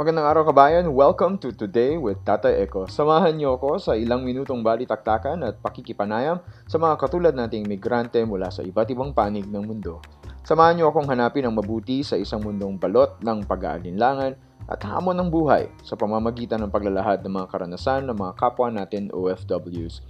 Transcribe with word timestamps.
Magandang 0.00 0.32
araw 0.32 0.48
kabayan, 0.48 0.88
welcome 0.96 1.36
to 1.36 1.52
Today 1.52 2.00
with 2.00 2.16
Tata 2.24 2.48
Eko. 2.48 2.88
Samahan 2.88 3.36
niyo 3.36 3.60
ako 3.60 3.76
sa 3.76 3.92
ilang 3.92 4.24
minutong 4.24 4.64
balitaktakan 4.64 5.44
at 5.44 5.60
pakikipanayam 5.60 6.40
sa 6.64 6.80
mga 6.80 6.96
katulad 6.96 7.36
nating 7.36 7.68
migrante 7.68 8.16
mula 8.24 8.48
sa 8.48 8.64
iba't 8.64 8.88
ibang 8.88 9.12
panig 9.12 9.44
ng 9.44 9.60
mundo. 9.60 10.00
Samahan 10.40 10.80
niyo 10.80 10.88
akong 10.88 11.04
hanapin 11.04 11.44
ang 11.44 11.52
mabuti 11.52 12.00
sa 12.00 12.16
isang 12.16 12.40
mundong 12.40 12.80
balot 12.80 13.20
ng 13.20 13.44
pag-aalinlangan 13.44 14.40
at 14.72 14.80
hamon 14.88 15.20
ng 15.20 15.28
buhay 15.28 15.68
sa 15.84 16.00
pamamagitan 16.00 16.64
ng 16.64 16.72
paglalahad 16.72 17.20
ng 17.20 17.36
mga 17.36 17.52
karanasan 17.52 18.08
ng 18.08 18.16
mga 18.16 18.40
kapwa 18.40 18.72
natin 18.72 19.12
OFWs. 19.12 20.00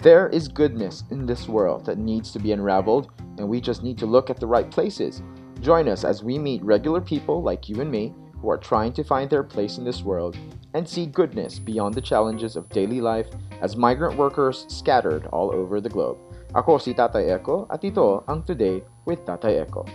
There 0.00 0.32
is 0.32 0.48
goodness 0.48 1.04
in 1.12 1.28
this 1.28 1.52
world 1.52 1.84
that 1.84 2.00
needs 2.00 2.32
to 2.32 2.40
be 2.40 2.56
unraveled 2.56 3.12
and 3.36 3.44
we 3.44 3.60
just 3.60 3.84
need 3.84 4.00
to 4.00 4.08
look 4.08 4.32
at 4.32 4.40
the 4.40 4.48
right 4.48 4.72
places. 4.72 5.20
Join 5.60 5.84
us 5.92 6.00
as 6.00 6.24
we 6.24 6.40
meet 6.40 6.64
regular 6.64 7.04
people 7.04 7.44
like 7.44 7.68
you 7.68 7.84
and 7.84 7.92
me 7.92 8.16
who 8.44 8.50
are 8.50 8.60
trying 8.60 8.92
to 8.92 9.02
find 9.02 9.30
their 9.30 9.42
place 9.42 9.78
in 9.78 9.84
this 9.84 10.02
world 10.04 10.36
and 10.74 10.86
see 10.86 11.06
goodness 11.06 11.58
beyond 11.58 11.94
the 11.94 12.04
challenges 12.04 12.56
of 12.56 12.68
daily 12.68 13.00
life 13.00 13.26
as 13.62 13.74
migrant 13.74 14.18
workers 14.18 14.66
scattered 14.68 15.24
all 15.32 15.48
over 15.48 15.80
the 15.80 15.88
globe. 15.88 16.18
Ako 16.52 16.76
si 16.76 16.92
Tatay 16.92 17.32
Echo 17.32 17.64
at 17.72 17.80
ito 17.80 18.20
ang 18.28 18.44
Today 18.44 18.84
with 19.08 19.24
Tatay 19.24 19.64
Echo. 19.64 19.88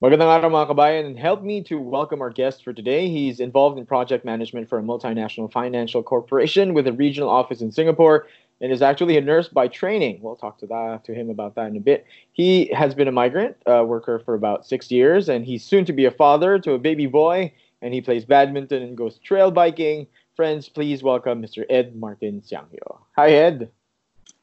Magandang 0.00 0.32
araw 0.32 0.48
mga 0.48 0.72
kabayan 0.72 1.04
and 1.12 1.18
help 1.20 1.44
me 1.44 1.60
to 1.60 1.76
welcome 1.76 2.24
our 2.24 2.32
guest 2.32 2.64
for 2.64 2.72
today. 2.72 3.12
He's 3.12 3.36
involved 3.36 3.76
in 3.76 3.84
project 3.84 4.24
management 4.24 4.64
for 4.66 4.78
a 4.78 4.82
multinational 4.82 5.52
financial 5.52 6.02
corporation 6.02 6.72
with 6.72 6.86
a 6.86 6.92
regional 6.96 7.28
office 7.28 7.60
in 7.60 7.70
Singapore 7.70 8.24
and 8.62 8.72
is 8.72 8.80
actually 8.80 9.18
a 9.18 9.20
nurse 9.20 9.48
by 9.52 9.68
training. 9.68 10.20
We'll 10.22 10.40
talk 10.40 10.56
to 10.64 10.66
that 10.72 11.04
to 11.04 11.12
him 11.12 11.28
about 11.28 11.54
that 11.56 11.68
in 11.68 11.76
a 11.76 11.84
bit. 11.84 12.06
He 12.32 12.72
has 12.72 12.94
been 12.94 13.08
a 13.08 13.12
migrant 13.12 13.60
uh, 13.68 13.84
worker 13.84 14.22
for 14.24 14.32
about 14.32 14.64
six 14.64 14.90
years 14.90 15.28
and 15.28 15.44
he's 15.44 15.62
soon 15.68 15.84
to 15.84 15.92
be 15.92 16.06
a 16.06 16.10
father 16.10 16.58
to 16.60 16.72
a 16.72 16.78
baby 16.78 17.04
boy 17.04 17.52
and 17.82 17.92
he 17.92 18.00
plays 18.00 18.24
badminton 18.24 18.80
and 18.80 18.96
goes 18.96 19.18
trail 19.18 19.50
biking. 19.50 20.06
Friends, 20.34 20.70
please 20.70 21.02
welcome 21.02 21.42
Mr. 21.44 21.66
Ed 21.68 21.94
Martin 21.94 22.40
Sianghio. 22.40 23.04
Hi, 23.20 23.32
Ed. 23.32 23.68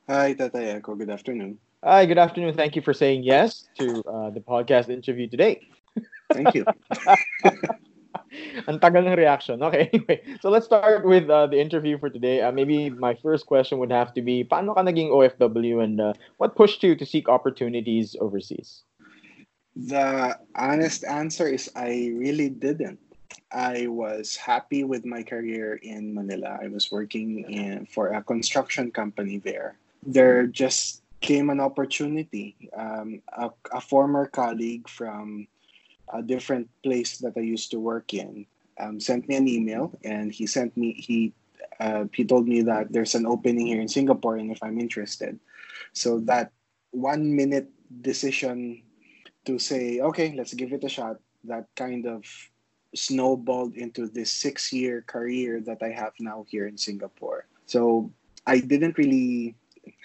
Hi, 0.06 0.36
Tatay 0.36 0.78
Echo. 0.78 0.94
Good 0.94 1.10
afternoon. 1.10 1.58
Hi, 1.84 2.08
good 2.08 2.18
afternoon. 2.18 2.56
Thank 2.58 2.76
you 2.76 2.82
for 2.82 2.92
saying 2.92 3.22
yes 3.22 3.70
to 3.78 4.02
uh, 4.10 4.30
the 4.32 4.40
podcast 4.40 4.90
interview 4.90 5.30
today. 5.30 5.62
Thank 6.34 6.56
you. 6.56 6.66
Ang 8.68 8.82
tagal 8.82 9.06
ng 9.06 9.14
reaction. 9.14 9.62
Okay, 9.62 9.86
anyway. 9.94 10.26
So 10.42 10.50
let's 10.50 10.66
start 10.66 11.06
with 11.06 11.30
uh, 11.30 11.46
the 11.46 11.62
interview 11.62 12.02
for 12.02 12.10
today. 12.10 12.42
Uh, 12.42 12.52
maybe 12.52 12.90
my 12.90 13.14
first 13.14 13.46
question 13.46 13.78
would 13.78 13.94
have 13.94 14.10
to 14.18 14.26
be, 14.26 14.42
paano 14.44 14.74
ka 14.74 14.82
naging 14.82 15.14
OFW 15.14 15.86
and 15.86 16.02
uh, 16.02 16.14
what 16.42 16.58
pushed 16.58 16.82
you 16.82 16.98
to 16.98 17.06
seek 17.06 17.30
opportunities 17.30 18.18
overseas? 18.20 18.82
The 19.78 20.34
honest 20.58 21.06
answer 21.06 21.46
is 21.46 21.70
I 21.78 22.10
really 22.18 22.50
didn't. 22.50 22.98
I 23.54 23.86
was 23.86 24.36
happy 24.36 24.82
with 24.84 25.06
my 25.06 25.22
career 25.22 25.78
in 25.86 26.18
Manila. 26.18 26.58
I 26.58 26.74
was 26.74 26.90
working 26.90 27.46
in, 27.46 27.86
for 27.86 28.18
a 28.18 28.24
construction 28.26 28.90
company 28.90 29.38
there. 29.38 29.78
There 30.02 30.50
just 30.50 31.06
came 31.22 31.50
an 31.50 31.60
opportunity. 31.60 32.70
Um, 32.76 33.22
a, 33.34 33.50
a, 33.74 33.82
former 33.82 34.28
colleague 34.28 34.88
from 34.88 35.48
a 36.14 36.22
different 36.22 36.70
place 36.84 37.18
that 37.20 37.34
I 37.36 37.42
used 37.42 37.72
to 37.72 37.80
work 37.80 38.14
in 38.14 38.46
um, 38.80 39.00
sent 39.00 39.28
me 39.28 39.36
an 39.36 39.48
email, 39.48 39.98
and 40.04 40.32
he 40.32 40.46
sent 40.46 40.76
me 40.78 40.94
he 40.94 41.34
uh, 41.80 42.06
he 42.14 42.26
told 42.26 42.48
me 42.48 42.62
that 42.62 42.92
there's 42.92 43.16
an 43.16 43.26
opening 43.26 43.68
here 43.68 43.82
in 43.82 43.88
Singapore, 43.88 44.38
and 44.38 44.52
if 44.52 44.62
I'm 44.64 44.80
interested. 44.80 45.40
So 45.94 46.20
that 46.22 46.52
one 46.92 47.36
minute 47.36 47.70
decision 48.02 48.84
to 49.46 49.60
say, 49.60 50.00
okay, 50.00 50.34
let's 50.36 50.54
give 50.54 50.74
it 50.74 50.84
a 50.84 50.90
shot. 50.90 51.18
That 51.44 51.68
kind 51.76 52.06
of 52.06 52.26
snowballed 52.96 53.76
into 53.76 54.08
this 54.08 54.32
six 54.32 54.74
year 54.74 55.02
career 55.02 55.62
that 55.62 55.82
I 55.82 55.90
have 55.90 56.14
now 56.20 56.46
here 56.50 56.68
in 56.68 56.78
Singapore. 56.78 57.46
So 57.66 58.12
I 58.46 58.60
didn't 58.60 58.98
really 58.98 59.56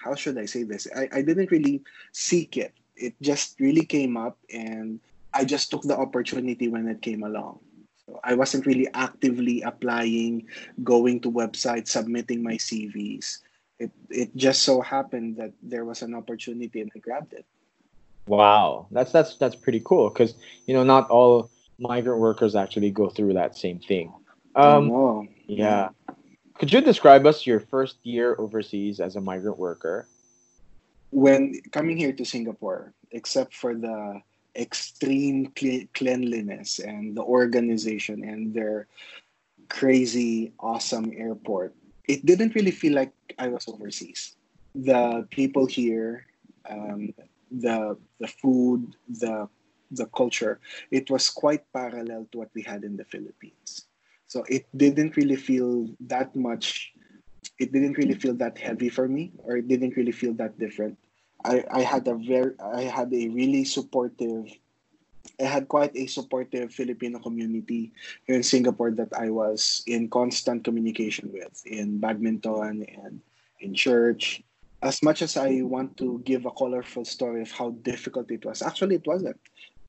how 0.02 0.14
should 0.14 0.38
I 0.38 0.46
say 0.46 0.62
this? 0.64 0.86
I, 0.94 1.08
I 1.12 1.22
didn't 1.22 1.50
really 1.50 1.82
seek 2.12 2.56
it. 2.56 2.74
It 2.96 3.14
just 3.22 3.58
really 3.60 3.84
came 3.84 4.16
up 4.16 4.38
and 4.52 5.00
I 5.32 5.44
just 5.44 5.70
took 5.70 5.82
the 5.82 5.96
opportunity 5.96 6.68
when 6.68 6.88
it 6.88 7.02
came 7.02 7.22
along. 7.22 7.60
So 8.06 8.20
I 8.24 8.34
wasn't 8.34 8.66
really 8.66 8.88
actively 8.94 9.62
applying, 9.62 10.46
going 10.82 11.20
to 11.20 11.30
websites, 11.30 11.88
submitting 11.88 12.42
my 12.42 12.54
CVs. 12.54 13.38
It 13.78 13.90
it 14.10 14.36
just 14.36 14.62
so 14.62 14.80
happened 14.80 15.36
that 15.36 15.52
there 15.62 15.84
was 15.84 16.02
an 16.02 16.14
opportunity 16.14 16.80
and 16.80 16.90
I 16.94 16.98
grabbed 16.98 17.32
it. 17.32 17.46
Wow. 18.26 18.86
That's 18.90 19.12
that's 19.12 19.36
that's 19.36 19.56
pretty 19.56 19.80
cool 19.84 20.10
because 20.10 20.34
you 20.66 20.74
know 20.74 20.84
not 20.84 21.10
all 21.10 21.50
migrant 21.78 22.20
workers 22.20 22.54
actually 22.54 22.90
go 22.90 23.08
through 23.08 23.34
that 23.34 23.56
same 23.56 23.78
thing. 23.78 24.12
Um, 24.54 25.28
yeah. 25.46 25.88
Could 26.62 26.72
you 26.72 26.80
describe 26.80 27.26
us 27.26 27.44
your 27.44 27.58
first 27.58 27.98
year 28.06 28.36
overseas 28.38 29.00
as 29.00 29.16
a 29.16 29.20
migrant 29.20 29.58
worker? 29.58 30.06
When 31.10 31.58
coming 31.72 31.96
here 31.96 32.12
to 32.12 32.24
Singapore, 32.24 32.94
except 33.10 33.52
for 33.52 33.74
the 33.74 34.22
extreme 34.54 35.50
cleanliness 35.92 36.78
and 36.78 37.16
the 37.16 37.22
organization 37.24 38.22
and 38.22 38.54
their 38.54 38.86
crazy, 39.70 40.52
awesome 40.60 41.10
airport, 41.16 41.74
it 42.06 42.24
didn't 42.24 42.54
really 42.54 42.70
feel 42.70 42.94
like 42.94 43.10
I 43.40 43.48
was 43.48 43.66
overseas. 43.66 44.36
The 44.76 45.26
people 45.30 45.66
here, 45.66 46.26
um, 46.70 47.12
the 47.50 47.98
the 48.20 48.28
food, 48.28 48.94
the 49.08 49.48
the 49.90 50.06
culture, 50.14 50.60
it 50.92 51.10
was 51.10 51.28
quite 51.28 51.66
parallel 51.72 52.28
to 52.30 52.38
what 52.38 52.54
we 52.54 52.62
had 52.62 52.84
in 52.84 52.96
the 52.96 53.04
Philippines. 53.04 53.90
So 54.32 54.48
it 54.48 54.64
didn't 54.72 55.20
really 55.20 55.36
feel 55.36 55.92
that 56.08 56.32
much. 56.32 56.96
It 57.60 57.68
didn't 57.68 58.00
really 58.00 58.16
feel 58.16 58.32
that 58.40 58.56
heavy 58.56 58.88
for 58.88 59.04
me, 59.04 59.36
or 59.44 59.60
it 59.60 59.68
didn't 59.68 59.92
really 59.92 60.16
feel 60.16 60.32
that 60.40 60.56
different. 60.56 60.96
I, 61.44 61.60
I 61.68 61.82
had 61.84 62.08
a 62.08 62.16
very 62.16 62.56
I 62.56 62.88
had 62.88 63.12
a 63.12 63.28
really 63.28 63.68
supportive 63.68 64.48
I 65.36 65.44
had 65.44 65.68
quite 65.68 65.92
a 65.94 66.08
supportive 66.08 66.72
Filipino 66.72 67.18
community 67.20 67.92
here 68.24 68.36
in 68.36 68.42
Singapore 68.42 68.90
that 68.92 69.12
I 69.12 69.28
was 69.28 69.84
in 69.86 70.08
constant 70.08 70.64
communication 70.64 71.28
with 71.28 71.60
in 71.66 72.00
badminton 72.00 72.88
and 72.88 73.20
in 73.60 73.74
church. 73.76 74.40
As 74.80 75.02
much 75.02 75.20
as 75.20 75.36
I 75.36 75.60
want 75.60 76.00
to 76.00 76.24
give 76.24 76.48
a 76.48 76.56
colorful 76.56 77.04
story 77.04 77.42
of 77.42 77.52
how 77.52 77.76
difficult 77.84 78.30
it 78.32 78.46
was, 78.48 78.62
actually 78.62 78.96
it 78.96 79.06
wasn't. 79.06 79.36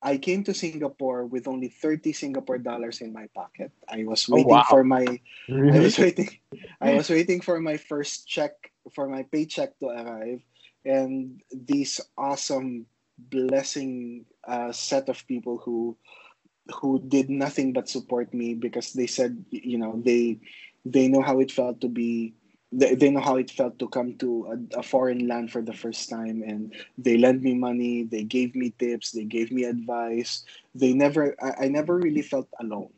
I 0.04 0.18
came 0.20 0.44
to 0.44 0.52
Singapore 0.52 1.24
with 1.24 1.48
only 1.48 1.68
30 1.68 2.12
Singapore 2.12 2.58
dollars 2.58 3.00
in 3.00 3.12
my 3.12 3.26
pocket. 3.34 3.72
I 3.88 4.04
was 4.04 4.28
waiting 4.28 4.52
oh, 4.52 4.60
wow. 4.60 4.66
for 4.68 4.84
my 4.84 5.08
really? 5.48 5.78
I 5.78 5.80
was 5.80 5.98
waiting 5.98 6.30
I 6.80 6.94
was 6.94 7.08
waiting 7.08 7.40
for 7.40 7.58
my 7.58 7.78
first 7.80 8.28
check 8.28 8.52
for 8.92 9.08
my 9.08 9.24
paycheck 9.24 9.78
to 9.80 9.88
arrive 9.88 10.44
and 10.84 11.40
these 11.50 12.04
awesome 12.20 12.84
blessing 13.16 14.26
uh, 14.46 14.72
set 14.72 15.08
of 15.08 15.26
people 15.26 15.56
who 15.56 15.96
who 16.68 17.00
did 17.00 17.30
nothing 17.30 17.72
but 17.72 17.88
support 17.88 18.32
me 18.34 18.52
because 18.52 18.92
they 18.92 19.08
said 19.08 19.44
you 19.50 19.78
know 19.78 20.00
they 20.04 20.38
they 20.84 21.08
know 21.08 21.24
how 21.24 21.40
it 21.40 21.50
felt 21.50 21.80
to 21.80 21.88
be 21.88 22.34
they, 22.74 22.94
they 22.94 23.10
know 23.10 23.20
how 23.20 23.36
it 23.36 23.50
felt 23.50 23.78
to 23.78 23.88
come 23.88 24.14
to 24.18 24.50
a, 24.50 24.80
a, 24.80 24.82
foreign 24.82 25.28
land 25.28 25.50
for 25.52 25.62
the 25.62 25.72
first 25.72 26.10
time 26.10 26.42
and 26.42 26.74
they 26.98 27.16
lent 27.16 27.40
me 27.42 27.54
money 27.54 28.02
they 28.02 28.24
gave 28.24 28.54
me 28.54 28.74
tips 28.78 29.12
they 29.12 29.24
gave 29.24 29.52
me 29.52 29.64
advice. 29.64 30.44
They 30.74 30.92
never 30.92 31.36
i, 31.40 31.64
I 31.64 31.68
never 31.68 31.96
really 31.96 32.22
felt 32.22 32.48
alone. 32.58 32.90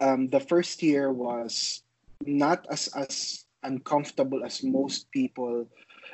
Um, 0.00 0.28
the 0.28 0.40
first 0.40 0.82
year 0.82 1.12
was 1.12 1.82
not 2.26 2.66
as 2.70 2.88
as 2.94 3.44
uncomfortable 3.62 4.44
as 4.44 4.62
most 4.62 5.10
people. 5.12 5.66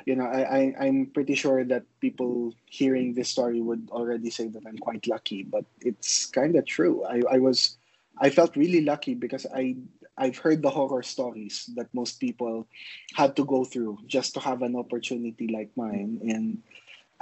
You 0.05 0.15
know 0.15 0.25
I, 0.25 0.41
I 0.41 0.59
i'm 0.79 1.07
pretty 1.07 1.35
sure 1.35 1.65
that 1.65 1.83
people 1.99 2.53
hearing 2.65 3.13
this 3.13 3.29
story 3.29 3.59
would 3.59 3.89
already 3.91 4.29
say 4.29 4.47
that 4.47 4.63
i'm 4.65 4.77
quite 4.77 5.05
lucky 5.07 5.43
but 5.43 5.65
it's 5.81 6.25
kind 6.27 6.55
of 6.55 6.65
true. 6.65 7.03
I 7.03 7.21
i 7.29 7.37
was 7.37 7.77
i 8.17 8.29
felt 8.29 8.55
really 8.55 8.81
lucky 8.81 9.13
because 9.13 9.45
i 9.53 9.75
I've 10.19 10.37
heard 10.37 10.61
the 10.61 10.69
horror 10.69 11.01
stories 11.01 11.71
that 11.79 11.87
most 11.95 12.19
people 12.19 12.67
had 13.15 13.35
to 13.39 13.45
go 13.45 13.63
through 13.63 14.03
just 14.05 14.35
to 14.35 14.39
have 14.39 14.61
an 14.61 14.75
opportunity 14.75 15.47
like 15.47 15.71
mine 15.79 16.19
and 16.27 16.59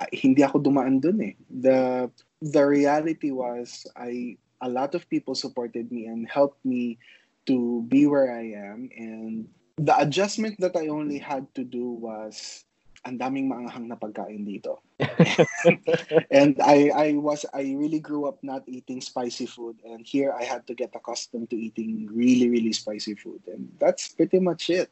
uh, 0.02 0.10
hindi 0.12 0.44
ako 0.44 0.60
dumaan 0.60 1.00
dun 1.00 1.22
eh. 1.22 1.38
The 1.48 2.10
the 2.42 2.66
reality 2.66 3.30
was 3.30 3.86
I 3.96 4.42
a 4.60 4.70
lot 4.70 4.98
of 4.98 5.06
people 5.08 5.38
supported 5.38 5.94
me 5.94 6.10
and 6.10 6.26
helped 6.26 6.66
me 6.66 6.98
to 7.46 7.86
be 7.88 8.10
where 8.10 8.34
I 8.34 8.58
am 8.58 8.90
and 8.98 9.48
the 9.78 9.94
adjustment 9.94 10.58
that 10.60 10.76
I 10.76 10.90
only 10.90 11.22
had 11.22 11.46
to 11.56 11.64
do 11.64 11.94
was 11.94 12.66
ang 13.07 13.15
daming 13.15 13.48
maanghang 13.48 13.88
na 13.88 13.95
pagkain 13.95 14.44
dito. 14.44 14.83
and 16.30 16.59
I 16.59 16.92
I 16.92 17.07
was 17.15 17.48
I 17.56 17.71
really 17.71 18.04
grew 18.04 18.27
up 18.27 18.44
not 18.44 18.68
eating 18.68 19.00
spicy 19.00 19.48
food 19.48 19.80
and 19.88 20.04
here 20.04 20.36
I 20.36 20.44
had 20.44 20.68
to 20.68 20.75
get 20.75 20.92
accustomed 20.92 21.50
to 21.51 21.57
eating 21.57 22.12
really 22.12 22.51
really 22.51 22.75
spicy 22.75 23.15
food 23.15 23.39
and 23.48 23.71
that's 23.80 24.12
pretty 24.12 24.44
much 24.44 24.68
it. 24.68 24.92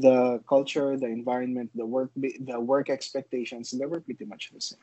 The 0.00 0.40
culture, 0.48 0.96
the 0.96 1.12
environment, 1.12 1.68
the 1.76 1.84
work 1.84 2.08
the 2.16 2.56
work 2.56 2.88
expectations, 2.88 3.76
they 3.76 3.84
were 3.84 4.00
pretty 4.00 4.24
much 4.24 4.48
the 4.56 4.64
same. 4.64 4.80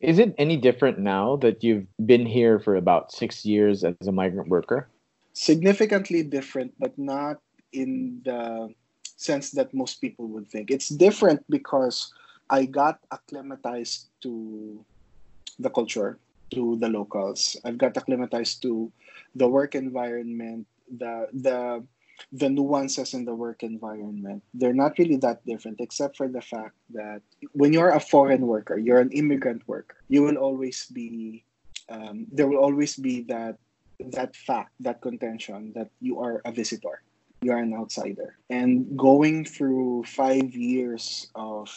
Is 0.00 0.16
it 0.16 0.32
any 0.40 0.56
different 0.56 0.96
now 1.00 1.36
that 1.44 1.60
you've 1.64 1.88
been 2.00 2.24
here 2.24 2.60
for 2.60 2.76
about 2.76 3.12
6 3.12 3.44
years 3.44 3.84
as 3.84 3.96
a 4.08 4.12
migrant 4.12 4.48
worker? 4.48 4.88
Significantly 5.36 6.24
different 6.24 6.72
but 6.80 6.96
not 6.96 7.44
in 7.76 8.24
the 8.24 8.72
sense 9.16 9.50
that 9.52 9.74
most 9.74 10.00
people 10.00 10.28
would 10.28 10.48
think. 10.48 10.70
It's 10.70 10.88
different 10.88 11.44
because 11.50 12.12
I 12.48 12.66
got 12.66 13.00
acclimatized 13.10 14.08
to 14.22 14.84
the 15.58 15.70
culture, 15.70 16.18
to 16.52 16.76
the 16.78 16.88
locals. 16.88 17.56
I've 17.64 17.78
got 17.78 17.96
acclimatized 17.96 18.62
to 18.62 18.92
the 19.34 19.48
work 19.48 19.74
environment, 19.74 20.66
the 20.86 21.28
the 21.32 21.84
the 22.32 22.48
nuances 22.48 23.12
in 23.12 23.24
the 23.24 23.34
work 23.34 23.62
environment. 23.62 24.42
They're 24.54 24.76
not 24.76 24.96
really 24.98 25.16
that 25.16 25.44
different, 25.44 25.80
except 25.80 26.16
for 26.16 26.28
the 26.28 26.40
fact 26.40 26.76
that 26.90 27.20
when 27.52 27.72
you're 27.72 27.92
a 27.92 28.00
foreign 28.00 28.46
worker, 28.46 28.78
you're 28.78 29.00
an 29.00 29.12
immigrant 29.12 29.66
worker, 29.66 29.96
you 30.08 30.22
will 30.22 30.36
always 30.36 30.86
be 30.86 31.44
um, 31.88 32.26
there 32.32 32.48
will 32.48 32.62
always 32.62 32.96
be 32.96 33.22
that 33.28 33.58
that 34.12 34.36
fact, 34.36 34.72
that 34.80 35.00
contention 35.00 35.72
that 35.74 35.88
you 36.00 36.20
are 36.20 36.42
a 36.44 36.52
visitor 36.52 37.02
you're 37.46 37.62
an 37.62 37.74
outsider. 37.74 38.34
And 38.50 38.98
going 38.98 39.44
through 39.46 40.02
five 40.10 40.50
years 40.50 41.30
of 41.38 41.70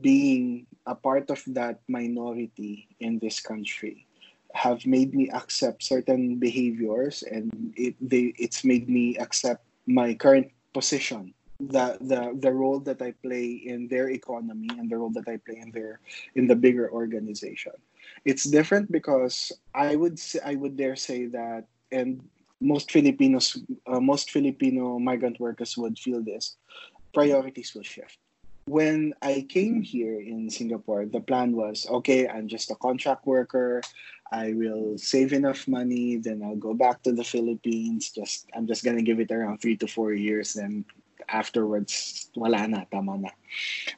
being 0.00 0.70
a 0.86 0.94
part 0.94 1.30
of 1.34 1.42
that 1.58 1.82
minority 1.90 2.86
in 3.02 3.18
this 3.18 3.42
country 3.42 4.06
have 4.54 4.86
made 4.86 5.14
me 5.14 5.28
accept 5.30 5.82
certain 5.82 6.38
behaviors 6.38 7.22
and 7.22 7.50
it 7.74 7.94
they 7.98 8.34
it's 8.38 8.62
made 8.62 8.88
me 8.88 9.14
accept 9.18 9.62
my 9.86 10.14
current 10.14 10.50
position 10.74 11.34
the 11.60 11.98
the 12.00 12.34
the 12.38 12.50
role 12.50 12.80
that 12.80 13.02
I 13.02 13.14
play 13.22 13.62
in 13.66 13.86
their 13.86 14.10
economy 14.10 14.70
and 14.78 14.90
the 14.90 14.96
role 14.96 15.10
that 15.10 15.28
I 15.28 15.38
play 15.38 15.58
in 15.58 15.70
their 15.70 16.00
in 16.34 16.46
the 16.46 16.56
bigger 16.56 16.90
organization. 16.90 17.76
It's 18.24 18.48
different 18.48 18.90
because 18.90 19.52
I 19.74 19.94
would 19.94 20.18
say 20.18 20.40
I 20.42 20.54
would 20.54 20.74
dare 20.76 20.96
say 20.96 21.26
that 21.36 21.68
and 21.92 22.24
most 22.60 22.92
Filipinos, 22.92 23.56
uh, 23.86 24.00
most 24.00 24.30
Filipino 24.30 24.98
migrant 24.98 25.40
workers 25.40 25.76
would 25.76 25.98
feel 25.98 26.22
this. 26.22 26.56
Priorities 27.12 27.74
will 27.74 27.82
shift. 27.82 28.18
When 28.66 29.14
I 29.22 29.46
came 29.48 29.82
here 29.82 30.20
in 30.20 30.48
Singapore, 30.50 31.06
the 31.06 31.20
plan 31.20 31.56
was 31.56 31.88
okay, 31.90 32.28
I'm 32.28 32.46
just 32.46 32.70
a 32.70 32.76
contract 32.76 33.26
worker. 33.26 33.82
I 34.30 34.52
will 34.52 34.96
save 34.96 35.32
enough 35.32 35.66
money, 35.66 36.16
then 36.16 36.42
I'll 36.44 36.60
go 36.60 36.74
back 36.74 37.02
to 37.02 37.12
the 37.12 37.24
Philippines. 37.24 38.12
Just 38.14 38.46
I'm 38.54 38.68
just 38.68 38.84
gonna 38.84 39.02
give 39.02 39.18
it 39.18 39.32
around 39.32 39.58
three 39.58 39.76
to 39.78 39.88
four 39.88 40.12
years, 40.12 40.54
then 40.54 40.84
afterwards, 41.28 42.30
wala 42.36 42.68
na, 42.68 42.84
tama 42.92 43.18
na. 43.18 43.30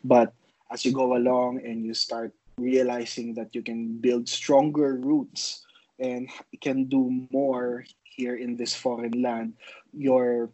But 0.05 0.32
as 0.70 0.87
you 0.87 0.93
go 0.93 1.17
along 1.17 1.61
and 1.67 1.85
you 1.85 1.93
start 1.93 2.32
realizing 2.56 3.35
that 3.35 3.55
you 3.55 3.62
can 3.62 3.99
build 3.99 4.29
stronger 4.29 4.97
roots 4.97 5.67
and 5.99 6.29
can 6.61 6.85
do 6.88 7.29
more 7.31 7.85
here 8.17 8.37
in 8.37 8.56
this 8.56 8.75
foreign 8.75 9.23
land, 9.23 9.55
your 9.93 10.50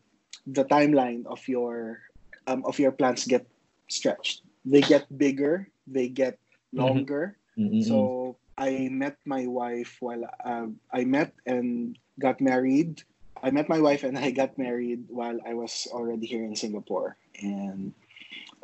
the 0.46 0.64
timeline 0.64 1.26
of 1.26 1.46
your 1.48 2.00
um, 2.46 2.64
of 2.64 2.78
your 2.78 2.92
plans 2.92 3.26
get 3.26 3.46
stretched. 3.88 4.42
They 4.64 4.80
get 4.80 5.06
bigger. 5.10 5.68
They 5.86 6.08
get 6.08 6.38
mm-hmm. 6.72 6.80
longer. 6.80 7.36
Mm-hmm. 7.58 7.82
So 7.82 8.36
I 8.56 8.88
met 8.90 9.16
my 9.24 9.46
wife 9.46 9.96
while 10.00 10.24
uh, 10.44 10.66
I 10.92 11.04
met 11.04 11.32
and 11.46 11.98
got 12.18 12.40
married. 12.40 13.02
I 13.42 13.50
met 13.50 13.68
my 13.68 13.80
wife 13.80 14.02
and 14.02 14.18
I 14.18 14.30
got 14.30 14.58
married 14.58 15.06
while 15.08 15.38
I 15.46 15.54
was 15.54 15.86
already 15.92 16.26
here 16.26 16.44
in 16.44 16.56
Singapore. 16.56 17.16
And 17.40 17.94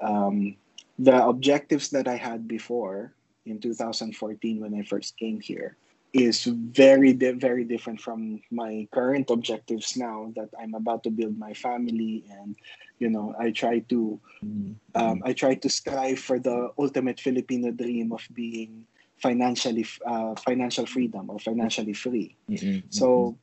um, 0.03 0.57
the 0.99 1.15
objectives 1.15 1.91
that 1.91 2.09
I 2.09 2.17
had 2.17 2.49
before 2.49 3.15
in 3.47 3.61
2014 3.61 4.61
when 4.61 4.75
I 4.75 4.83
first 4.83 5.17
came 5.17 5.39
here 5.41 5.77
is 6.15 6.47
very 6.47 7.13
very 7.13 7.67
different 7.67 8.01
from 8.01 8.39
my 8.55 8.87
current 8.95 9.29
objectives 9.35 9.99
now 9.99 10.31
that 10.39 10.49
I'm 10.55 10.79
about 10.79 11.03
to 11.05 11.11
build 11.11 11.37
my 11.37 11.53
family 11.53 12.23
and 12.31 12.55
you 13.03 13.11
know 13.11 13.35
I 13.35 13.51
try 13.51 13.83
to 13.91 14.21
mm-hmm. 14.39 14.79
um, 14.95 15.23
I 15.27 15.35
try 15.35 15.59
to 15.59 15.69
strive 15.69 16.23
for 16.23 16.39
the 16.39 16.71
ultimate 16.79 17.19
Filipino 17.19 17.75
dream 17.75 18.15
of 18.15 18.23
being 18.33 18.87
financially 19.19 19.85
uh, 20.07 20.39
financial 20.39 20.87
freedom 20.87 21.29
or 21.29 21.43
financially 21.43 21.93
free 21.93 22.39
mm-hmm. 22.49 22.87
so 22.95 23.37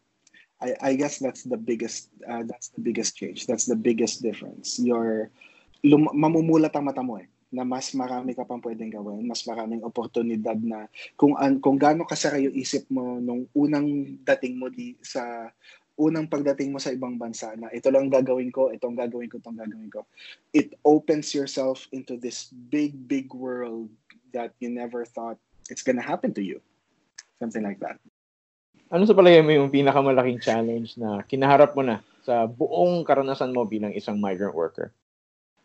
I, 0.64 0.76
I 0.80 0.92
guess 0.96 1.20
that's 1.20 1.44
the 1.44 1.60
biggest 1.60 2.08
uh, 2.24 2.48
that's 2.48 2.72
the 2.72 2.80
biggest 2.80 3.20
change 3.20 3.48
that's 3.52 3.68
the 3.68 3.76
biggest 3.76 4.24
difference 4.24 4.80
your 4.80 5.28
lum- 5.84 6.16
mamumulat 6.16 6.72
ang 6.72 6.88
mata 6.88 7.04
mo 7.04 7.20
eh 7.20 7.28
na 7.52 7.68
mas 7.68 7.92
marami 7.92 8.32
ka 8.32 8.48
pang 8.48 8.64
pwedeng 8.64 8.90
gawin, 8.90 9.28
mas 9.28 9.44
maraming 9.44 9.84
oportunidad 9.84 10.56
na 10.64 10.88
kung 11.20 11.36
an, 11.36 11.60
kung 11.60 11.76
gaano 11.76 12.08
kasara 12.08 12.40
yung 12.40 12.56
isip 12.56 12.88
mo 12.88 13.20
nung 13.20 13.44
unang 13.52 14.16
dating 14.24 14.56
mo 14.56 14.72
di 14.72 14.96
sa 15.04 15.52
unang 16.00 16.26
pagdating 16.32 16.72
mo 16.72 16.80
sa 16.80 16.96
ibang 16.96 17.20
bansa 17.20 17.52
na 17.60 17.68
ito 17.70 17.92
lang 17.92 18.08
gagawin 18.08 18.50
ko, 18.50 18.72
itong 18.72 18.96
gagawin 18.96 19.28
ko, 19.28 19.38
itong 19.38 19.60
gagawin 19.60 19.92
ko. 19.92 20.08
It 20.56 20.80
opens 20.88 21.36
yourself 21.36 21.86
into 21.92 22.16
this 22.16 22.50
big, 22.72 22.96
big 23.06 23.30
world 23.36 23.92
that 24.32 24.56
you 24.64 24.72
never 24.72 25.04
thought 25.04 25.38
it's 25.68 25.84
gonna 25.84 26.02
happen 26.02 26.32
to 26.40 26.42
you. 26.42 26.64
Something 27.38 27.68
like 27.68 27.84
that. 27.84 28.00
Ano 28.92 29.04
sa 29.04 29.16
palagay 29.16 29.44
mo 29.44 29.52
yung 29.52 29.72
pinakamalaking 29.72 30.40
challenge 30.40 30.96
na 30.96 31.24
kinaharap 31.28 31.76
mo 31.76 31.84
na 31.84 32.00
sa 32.24 32.48
buong 32.48 33.04
karanasan 33.04 33.52
mo 33.52 33.68
bilang 33.68 33.92
isang 33.92 34.20
migrant 34.20 34.56
worker? 34.56 34.96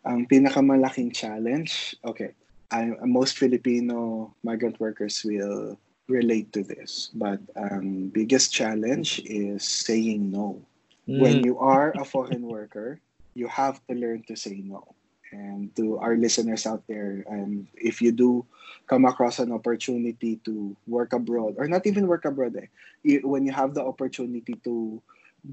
Ang 0.05 0.27
pinakamalaking 0.27 1.13
challenge, 1.13 1.95
okay, 2.05 2.33
I, 2.71 2.91
most 3.03 3.37
Filipino 3.37 4.33
migrant 4.43 4.79
workers 4.79 5.23
will 5.23 5.77
relate 6.07 6.51
to 6.53 6.63
this, 6.63 7.11
but 7.13 7.39
um, 7.55 8.09
biggest 8.09 8.51
challenge 8.53 9.21
is 9.25 9.63
saying 9.63 10.31
no. 10.31 10.61
Mm. 11.07 11.19
When 11.19 11.35
you 11.43 11.59
are 11.59 11.93
a 11.95 12.03
foreign 12.03 12.43
worker, 12.43 12.99
you 13.35 13.47
have 13.47 13.79
to 13.87 13.93
learn 13.95 14.23
to 14.27 14.35
say 14.35 14.63
no. 14.63 14.95
And 15.31 15.75
to 15.75 15.99
our 15.99 16.15
listeners 16.15 16.65
out 16.65 16.87
there, 16.87 17.23
um, 17.29 17.67
if 17.75 18.01
you 18.01 18.11
do 18.11 18.45
come 18.87 19.03
across 19.03 19.39
an 19.39 19.51
opportunity 19.51 20.39
to 20.47 20.75
work 20.87 21.11
abroad, 21.11 21.55
or 21.57 21.67
not 21.67 21.85
even 21.85 22.07
work 22.07 22.23
abroad, 22.23 22.55
eh, 22.55 23.19
when 23.23 23.45
you 23.45 23.51
have 23.51 23.73
the 23.73 23.83
opportunity 23.83 24.55
to 24.63 25.01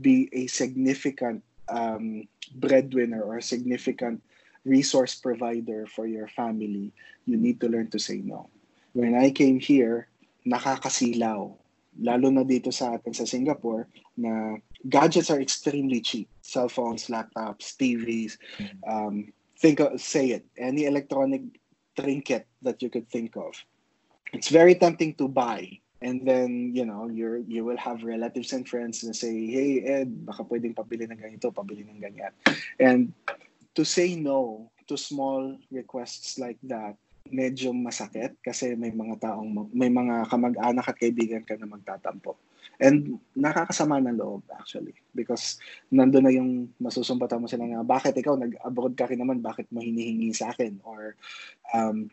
be 0.00 0.30
a 0.33 0.47
significant 0.47 1.42
um, 1.68 2.28
breadwinner 2.54 3.23
or 3.23 3.38
a 3.38 3.42
significant 3.42 4.23
resource 4.64 5.14
provider 5.14 5.87
for 5.87 6.06
your 6.06 6.28
family, 6.28 6.92
you 7.25 7.37
need 7.37 7.61
to 7.61 7.68
learn 7.68 7.88
to 7.90 7.99
say 7.99 8.21
no. 8.25 8.49
When 8.92 9.14
I 9.14 9.30
came 9.30 9.61
here, 9.61 10.09
nakakasilaw. 10.47 11.52
Lalo 12.02 12.26
na 12.30 12.42
dito 12.42 12.75
sa 12.75 12.99
atin 12.99 13.14
sa 13.14 13.23
Singapore 13.23 13.87
na 14.18 14.59
gadgets 14.88 15.30
are 15.30 15.40
extremely 15.40 16.00
cheap. 16.00 16.26
Cell 16.42 16.68
phones, 16.68 17.06
laptops, 17.06 17.78
TVs. 17.78 18.37
Um, 18.83 19.30
think 19.59 19.80
of, 19.80 20.00
say 20.00 20.35
it. 20.35 20.44
Any 20.59 20.87
electronic 20.87 21.42
trinket 21.94 22.47
that 22.62 22.83
you 22.83 22.90
could 22.90 23.09
think 23.09 23.37
of. 23.37 23.54
It's 24.33 24.50
very 24.50 24.75
tempting 24.75 25.14
to 25.23 25.28
buy. 25.28 25.78
And 26.02 26.26
then, 26.26 26.75
you 26.75 26.85
know, 26.85 27.09
you're, 27.09 27.38
you 27.38 27.64
will 27.64 27.78
have 27.78 28.04
relatives 28.04 28.52
and 28.52 28.68
friends 28.68 29.02
na 29.04 29.12
say, 29.12 29.47
hey, 29.47 29.80
Ed, 29.80 30.26
baka 30.26 30.44
pwedeng 30.44 30.75
pabili 30.75 31.09
ng 31.09 31.16
ganito, 31.16 31.49
pabili 31.54 31.87
ng 31.87 31.97
ganyan. 31.97 32.35
And 32.76 33.14
to 33.75 33.83
say 33.83 34.14
no 34.14 34.71
to 34.87 34.97
small 34.97 35.59
requests 35.71 36.38
like 36.38 36.59
that 36.62 36.95
medyo 37.31 37.73
masakit 37.73 38.37
kasi 38.45 38.76
may 38.76 38.93
mga 38.93 39.16
taong 39.16 39.73
may 39.73 39.88
mga 39.88 40.28
kamag-anak 40.28 40.85
at 40.85 40.97
kaibigan 40.99 41.45
ka 41.45 41.57
na 41.57 41.64
magtatampo. 41.64 42.37
And 42.76 43.23
nakakasama 43.38 44.02
ng 44.02 44.19
loob 44.19 44.45
actually 44.50 44.99
because 45.14 45.62
nandoon 45.95 46.25
na 46.26 46.35
yung 46.35 46.50
masusumbatan 46.83 47.40
mo 47.40 47.47
sila 47.49 47.64
na 47.64 47.87
bakit 47.87 48.19
ikaw? 48.19 48.37
Nag-abroad 48.37 48.99
ka 48.99 49.09
rin 49.09 49.23
naman 49.23 49.40
bakit 49.40 49.71
mo 49.73 49.81
hinihingi 49.81 50.35
sa 50.37 50.52
akin? 50.52 50.83
Or 50.85 51.16
um, 51.73 52.12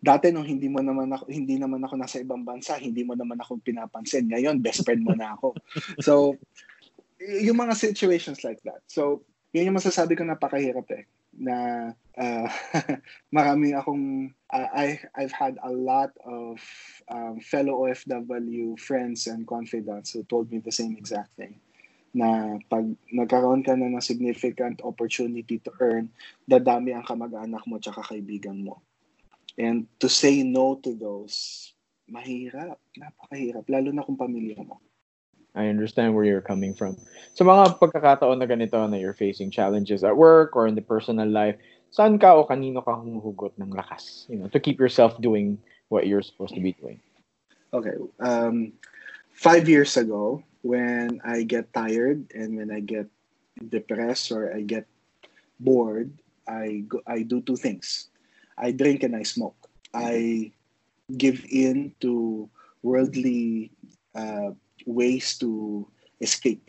dati 0.00 0.30
nung 0.32 0.46
hindi 0.46 0.70
mo 0.70 0.80
naman 0.80 1.10
ako 1.10 1.28
hindi 1.28 1.58
naman 1.58 1.82
ako 1.84 1.94
nasa 1.98 2.22
ibang 2.22 2.46
bansa 2.46 2.78
hindi 2.80 3.04
mo 3.04 3.12
naman 3.12 3.36
ako 3.42 3.60
pinapansin. 3.60 4.30
Ngayon 4.30 4.62
best 4.64 4.86
friend 4.88 5.04
mo 5.04 5.12
na 5.12 5.36
ako. 5.36 5.52
So 6.06 6.38
yung 7.20 7.60
mga 7.60 7.76
situations 7.76 8.40
like 8.40 8.62
that. 8.64 8.80
So 8.88 9.26
yun 9.56 9.72
yung 9.72 9.80
masasabi 9.80 10.12
ko 10.12 10.28
napakahirap 10.28 10.84
eh 10.92 11.08
na 11.32 11.88
uh, 12.20 12.48
marami 13.36 13.72
akong 13.72 14.28
uh, 14.52 14.68
I 14.72 15.00
I've 15.16 15.32
had 15.32 15.56
a 15.64 15.72
lot 15.72 16.12
of 16.28 16.60
um, 17.08 17.40
fellow 17.40 17.88
OFW 17.88 18.76
friends 18.76 19.24
and 19.32 19.48
confidants 19.48 20.12
who 20.12 20.28
told 20.28 20.52
me 20.52 20.60
the 20.60 20.72
same 20.72 20.92
exact 21.00 21.32
thing 21.40 21.56
na 22.16 22.56
pag 22.72 22.88
nagkaroon 23.12 23.60
ka 23.60 23.76
na 23.76 23.92
ng 23.92 24.00
significant 24.00 24.80
opportunity 24.80 25.60
to 25.60 25.68
earn, 25.84 26.08
dadami 26.48 26.96
ang 26.96 27.04
kamag-anak 27.04 27.60
mo 27.68 27.76
tsaka 27.76 28.00
kaibigan 28.08 28.64
mo. 28.64 28.80
And 29.60 29.84
to 30.00 30.08
say 30.08 30.40
no 30.40 30.80
to 30.80 30.96
those, 30.96 31.68
mahirap. 32.08 32.80
Napakahirap. 32.96 33.68
Lalo 33.68 33.92
na 33.92 34.00
kung 34.00 34.16
pamilya 34.16 34.64
mo. 34.64 34.80
I 35.56 35.72
understand 35.72 36.14
where 36.14 36.28
you're 36.28 36.44
coming 36.44 36.76
from. 36.76 37.00
Sa 37.32 37.42
mga 37.42 37.80
pagkakataon 37.80 38.38
na 38.38 38.46
ganito 38.46 38.76
na 38.76 39.00
you're 39.00 39.16
facing 39.16 39.50
challenges 39.50 40.04
at 40.04 40.12
work 40.12 40.54
or 40.54 40.68
in 40.68 40.76
the 40.76 40.84
personal 40.84 41.26
life, 41.26 41.56
saan 41.88 42.20
ka 42.20 42.36
o 42.36 42.44
kanino 42.44 42.84
ka 42.84 42.92
humuhugot 42.92 43.56
ng 43.56 43.72
lakas? 43.72 44.28
You 44.28 44.44
know, 44.44 44.48
to 44.52 44.60
keep 44.60 44.76
yourself 44.76 45.16
doing 45.18 45.56
what 45.88 46.06
you're 46.06 46.22
supposed 46.22 46.54
to 46.54 46.60
be 46.60 46.76
doing. 46.76 47.00
Okay. 47.72 47.96
Um, 48.20 48.76
five 49.32 49.68
years 49.68 49.96
ago, 49.96 50.44
when 50.60 51.24
I 51.24 51.42
get 51.42 51.72
tired 51.72 52.28
and 52.36 52.56
when 52.56 52.70
I 52.70 52.80
get 52.84 53.08
depressed 53.56 54.30
or 54.32 54.52
I 54.52 54.60
get 54.60 54.84
bored, 55.58 56.12
I 56.44 56.84
go, 56.86 57.00
I 57.06 57.22
do 57.22 57.40
two 57.40 57.56
things. 57.56 58.08
I 58.58 58.72
drink 58.72 59.02
and 59.02 59.16
I 59.16 59.24
smoke. 59.24 59.56
I 59.94 60.52
give 61.16 61.44
in 61.48 61.94
to 62.00 62.48
worldly 62.82 63.70
uh, 64.14 64.52
ways 64.86 65.36
to 65.42 65.84
escape. 66.22 66.62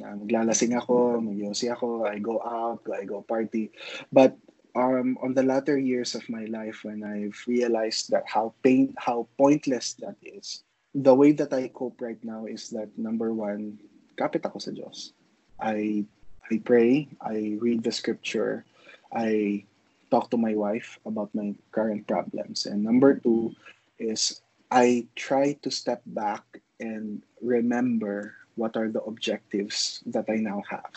Uh, 0.00 0.16
maglalasing 0.16 0.72
ako, 0.78 1.20
magyosi 1.20 1.68
ako, 1.68 2.06
I 2.06 2.22
go 2.22 2.40
out, 2.40 2.80
I 2.88 3.04
go 3.04 3.20
party. 3.20 3.74
But 4.14 4.38
um, 4.74 5.18
on 5.20 5.34
the 5.34 5.42
latter 5.42 5.76
years 5.76 6.14
of 6.14 6.24
my 6.30 6.46
life, 6.46 6.86
when 6.86 7.02
I've 7.02 7.36
realized 7.46 8.10
that 8.10 8.24
how 8.24 8.54
pain, 8.62 8.94
how 8.96 9.26
pointless 9.36 9.94
that 10.00 10.16
is, 10.22 10.62
the 10.94 11.14
way 11.14 11.32
that 11.32 11.52
I 11.52 11.68
cope 11.68 12.00
right 12.00 12.22
now 12.24 12.46
is 12.46 12.70
that 12.70 12.88
number 12.96 13.34
one, 13.34 13.78
kapit 14.18 14.46
ako 14.46 14.58
sa 14.58 14.70
Diyos. 14.70 15.12
I 15.60 16.06
I 16.50 16.58
pray, 16.64 17.06
I 17.22 17.58
read 17.62 17.84
the 17.86 17.92
scripture, 17.92 18.66
I 19.14 19.64
talk 20.10 20.30
to 20.30 20.38
my 20.38 20.54
wife 20.54 20.98
about 21.06 21.30
my 21.34 21.54
current 21.70 22.06
problems. 22.10 22.66
And 22.66 22.82
number 22.82 23.14
two 23.14 23.54
is 23.98 24.42
I 24.70 25.06
try 25.14 25.54
to 25.62 25.70
step 25.70 26.02
back 26.06 26.42
and 26.82 27.22
remember 27.42 28.34
what 28.56 28.76
are 28.76 28.88
the 28.88 29.02
objectives 29.02 30.02
that 30.06 30.28
I 30.28 30.36
now 30.36 30.62
have. 30.68 30.92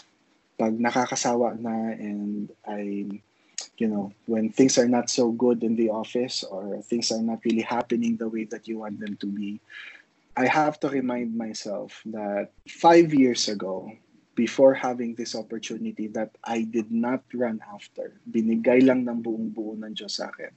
Pag 0.60 0.78
nakakasawa 0.78 1.60
na 1.60 1.96
and 1.96 2.52
I, 2.68 3.10
you 3.78 3.88
know, 3.88 4.12
when 4.26 4.50
things 4.50 4.78
are 4.78 4.88
not 4.88 5.10
so 5.10 5.32
good 5.32 5.64
in 5.64 5.76
the 5.76 5.90
office 5.90 6.44
or 6.44 6.82
things 6.84 7.12
are 7.12 7.22
not 7.22 7.40
really 7.46 7.64
happening 7.64 8.18
the 8.18 8.30
way 8.30 8.46
that 8.46 8.68
you 8.68 8.80
want 8.80 9.00
them 9.00 9.18
to 9.18 9.28
be, 9.28 9.60
I 10.36 10.48
have 10.48 10.80
to 10.82 10.90
remind 10.90 11.38
myself 11.38 12.02
that 12.06 12.52
five 12.68 13.14
years 13.14 13.48
ago, 13.48 13.92
before 14.36 14.74
having 14.74 15.16
this 15.16 15.36
opportunity 15.36 16.08
that 16.08 16.32
I 16.44 16.64
did 16.64 16.92
not 16.92 17.22
run 17.34 17.62
after. 17.74 18.18
Binigay 18.30 18.86
lang 18.86 19.06
ng 19.06 19.22
buong 19.22 19.54
buo 19.54 19.78
ng 19.78 19.94
Diyos 19.94 20.18
sa 20.18 20.34
akin. 20.34 20.50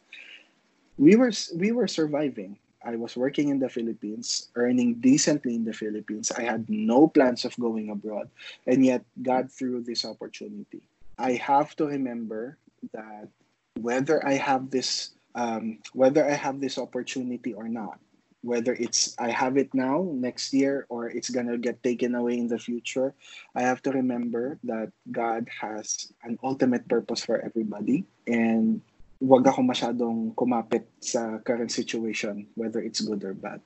We 0.97 1.17
were, 1.17 1.33
we 1.55 1.73
were 1.73 1.89
surviving. 1.89 2.57
I 2.85 2.97
was 2.97 3.17
working 3.17 3.49
in 3.49 3.59
the 3.59 3.69
Philippines, 3.69 4.49
earning 4.55 5.01
decently 5.01 5.55
in 5.55 5.65
the 5.65 5.73
Philippines. 5.73 6.31
I 6.33 6.43
had 6.43 6.69
no 6.69 7.09
plans 7.09 7.45
of 7.45 7.57
going 7.59 7.91
abroad, 7.91 8.31
and 8.67 8.85
yet 8.85 9.05
God 9.23 9.51
threw 9.51 9.83
this 9.83 10.05
opportunity. 10.05 10.83
I 11.19 11.33
have 11.41 11.75
to 11.77 11.87
remember 11.87 12.59
that 12.93 13.29
whether 13.81 14.25
I 14.27 14.35
have 14.35 14.71
this 14.71 15.13
um, 15.35 15.79
whether 15.93 16.25
I 16.25 16.33
have 16.33 16.61
this 16.61 16.79
opportunity 16.79 17.53
or 17.53 17.69
not, 17.69 18.01
whether 18.41 18.73
it's 18.73 19.15
I 19.19 19.31
have 19.31 19.59
it 19.59 19.75
now 19.75 20.09
next 20.15 20.53
year 20.55 20.87
or 20.89 21.11
it's 21.11 21.29
gonna 21.29 21.59
get 21.59 21.83
taken 21.83 22.15
away 22.15 22.39
in 22.39 22.49
the 22.49 22.59
future, 22.59 23.13
I 23.55 23.63
have 23.63 23.83
to 23.83 23.91
remember 23.91 24.59
that 24.65 24.93
God 25.13 25.49
has 25.61 26.13
an 26.25 26.39
ultimate 26.43 26.89
purpose 26.89 27.25
for 27.25 27.41
everybody 27.41 28.05
and 28.27 28.81
wag 29.21 29.47
ako 29.49 29.63
masyadong 29.63 30.35
kumapit 30.37 30.85
sa 31.01 31.39
current 31.41 31.73
situation, 31.73 32.47
whether 32.55 32.81
it's 32.81 33.01
good 33.01 33.25
or 33.25 33.33
bad. 33.33 33.61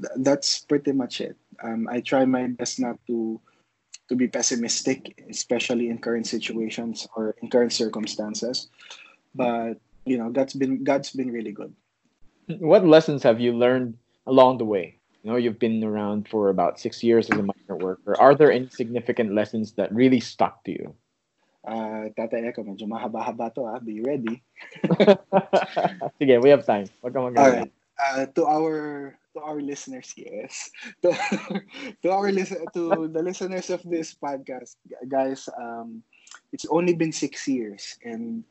Th- 0.00 0.16
that's 0.20 0.64
pretty 0.64 0.92
much 0.92 1.20
it. 1.20 1.36
Um, 1.62 1.88
I 1.88 2.00
try 2.00 2.24
my 2.24 2.48
best 2.48 2.80
not 2.80 3.00
to 3.08 3.40
to 4.08 4.14
be 4.16 4.28
pessimistic, 4.28 5.16
especially 5.30 5.88
in 5.88 5.96
current 5.96 6.26
situations 6.26 7.08
or 7.16 7.34
in 7.40 7.48
current 7.48 7.72
circumstances. 7.72 8.68
But 9.34 9.80
you 10.04 10.18
know, 10.18 10.28
God's 10.28 10.52
been 10.52 10.84
God's 10.84 11.10
been 11.10 11.32
really 11.32 11.52
good. 11.52 11.72
What 12.58 12.84
lessons 12.84 13.22
have 13.22 13.40
you 13.40 13.56
learned 13.56 13.96
along 14.26 14.58
the 14.58 14.68
way? 14.68 14.98
You 15.22 15.30
know, 15.30 15.36
you've 15.38 15.62
been 15.62 15.82
around 15.84 16.28
for 16.28 16.50
about 16.50 16.80
six 16.80 17.02
years 17.02 17.30
as 17.30 17.38
a 17.38 17.46
migrant 17.46 17.82
worker. 17.82 18.18
Are 18.18 18.34
there 18.34 18.50
any 18.50 18.68
significant 18.68 19.32
lessons 19.32 19.72
that 19.78 19.94
really 19.94 20.18
stuck 20.20 20.64
to 20.64 20.72
you? 20.72 20.94
Uh, 21.62 22.10
Tata 22.18 22.42
Eko, 22.42 22.66
medyo 22.66 22.90
mahaba-haba 22.90 23.54
to 23.54 23.62
ah. 23.66 23.78
Be 23.78 24.02
ready. 24.02 24.42
Sige, 26.18 26.42
we 26.42 26.50
have 26.50 26.66
time. 26.66 26.90
Wag 27.02 27.14
kang 27.14 27.30
All 27.30 27.30
mag- 27.30 27.70
right. 27.70 27.72
Uh, 28.02 28.26
to 28.34 28.42
our 28.50 28.74
to 29.34 29.38
our 29.40 29.62
listeners, 29.62 30.10
yes. 30.18 30.70
To, 31.06 31.14
to 32.02 32.08
our 32.10 32.34
listen 32.34 32.66
to 32.74 33.06
the 33.06 33.22
listeners 33.22 33.70
of 33.70 33.78
this 33.86 34.10
podcast, 34.10 34.74
guys, 35.06 35.46
um, 35.54 36.02
it's 36.50 36.66
only 36.66 36.98
been 36.98 37.14
six 37.14 37.46
years, 37.46 37.94
and 38.02 38.42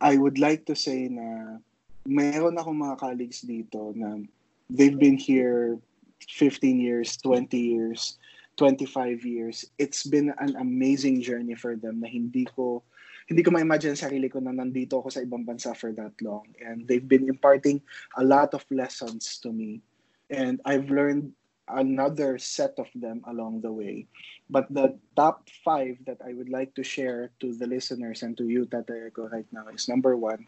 I 0.00 0.20
would 0.20 0.36
like 0.36 0.68
to 0.68 0.76
say 0.76 1.08
na 1.08 1.58
mayroon 2.04 2.60
akong 2.60 2.76
mga 2.76 3.00
colleagues 3.00 3.40
dito 3.40 3.96
na 3.96 4.20
they've 4.68 5.00
been 5.00 5.16
here 5.16 5.80
15 6.28 6.76
years, 6.76 7.16
20 7.24 7.56
years, 7.56 8.19
25 8.60 9.24
years. 9.24 9.64
It's 9.80 10.04
been 10.04 10.36
an 10.36 10.52
amazing 10.60 11.24
journey 11.24 11.56
for 11.56 11.80
them 11.80 12.04
na 12.04 12.12
hindi 12.12 12.44
ko 12.44 12.84
hindi 13.24 13.40
ko 13.40 13.56
ma-imagine 13.56 13.96
sa 13.96 14.12
sarili 14.12 14.28
ko 14.28 14.36
na 14.44 14.52
nandito 14.52 15.00
ako 15.00 15.08
sa 15.08 15.24
ibang 15.24 15.48
bansa 15.48 15.72
for 15.72 15.96
that 15.96 16.12
long. 16.20 16.44
And 16.60 16.84
they've 16.84 17.06
been 17.06 17.30
imparting 17.30 17.80
a 18.20 18.24
lot 18.26 18.52
of 18.52 18.66
lessons 18.68 19.40
to 19.46 19.48
me. 19.48 19.80
And 20.28 20.60
I've 20.68 20.92
learned 20.92 21.32
another 21.70 22.36
set 22.36 22.74
of 22.76 22.90
them 22.92 23.22
along 23.30 23.62
the 23.62 23.72
way. 23.72 24.10
But 24.50 24.66
the 24.68 24.98
top 25.14 25.46
five 25.64 25.96
that 26.04 26.18
I 26.20 26.34
would 26.34 26.50
like 26.50 26.74
to 26.74 26.82
share 26.82 27.30
to 27.38 27.54
the 27.54 27.70
listeners 27.70 28.26
and 28.26 28.36
to 28.36 28.44
you, 28.44 28.66
Tata 28.66 29.08
Echo, 29.08 29.30
right 29.30 29.46
now 29.54 29.70
is 29.70 29.86
number 29.86 30.18
one, 30.18 30.44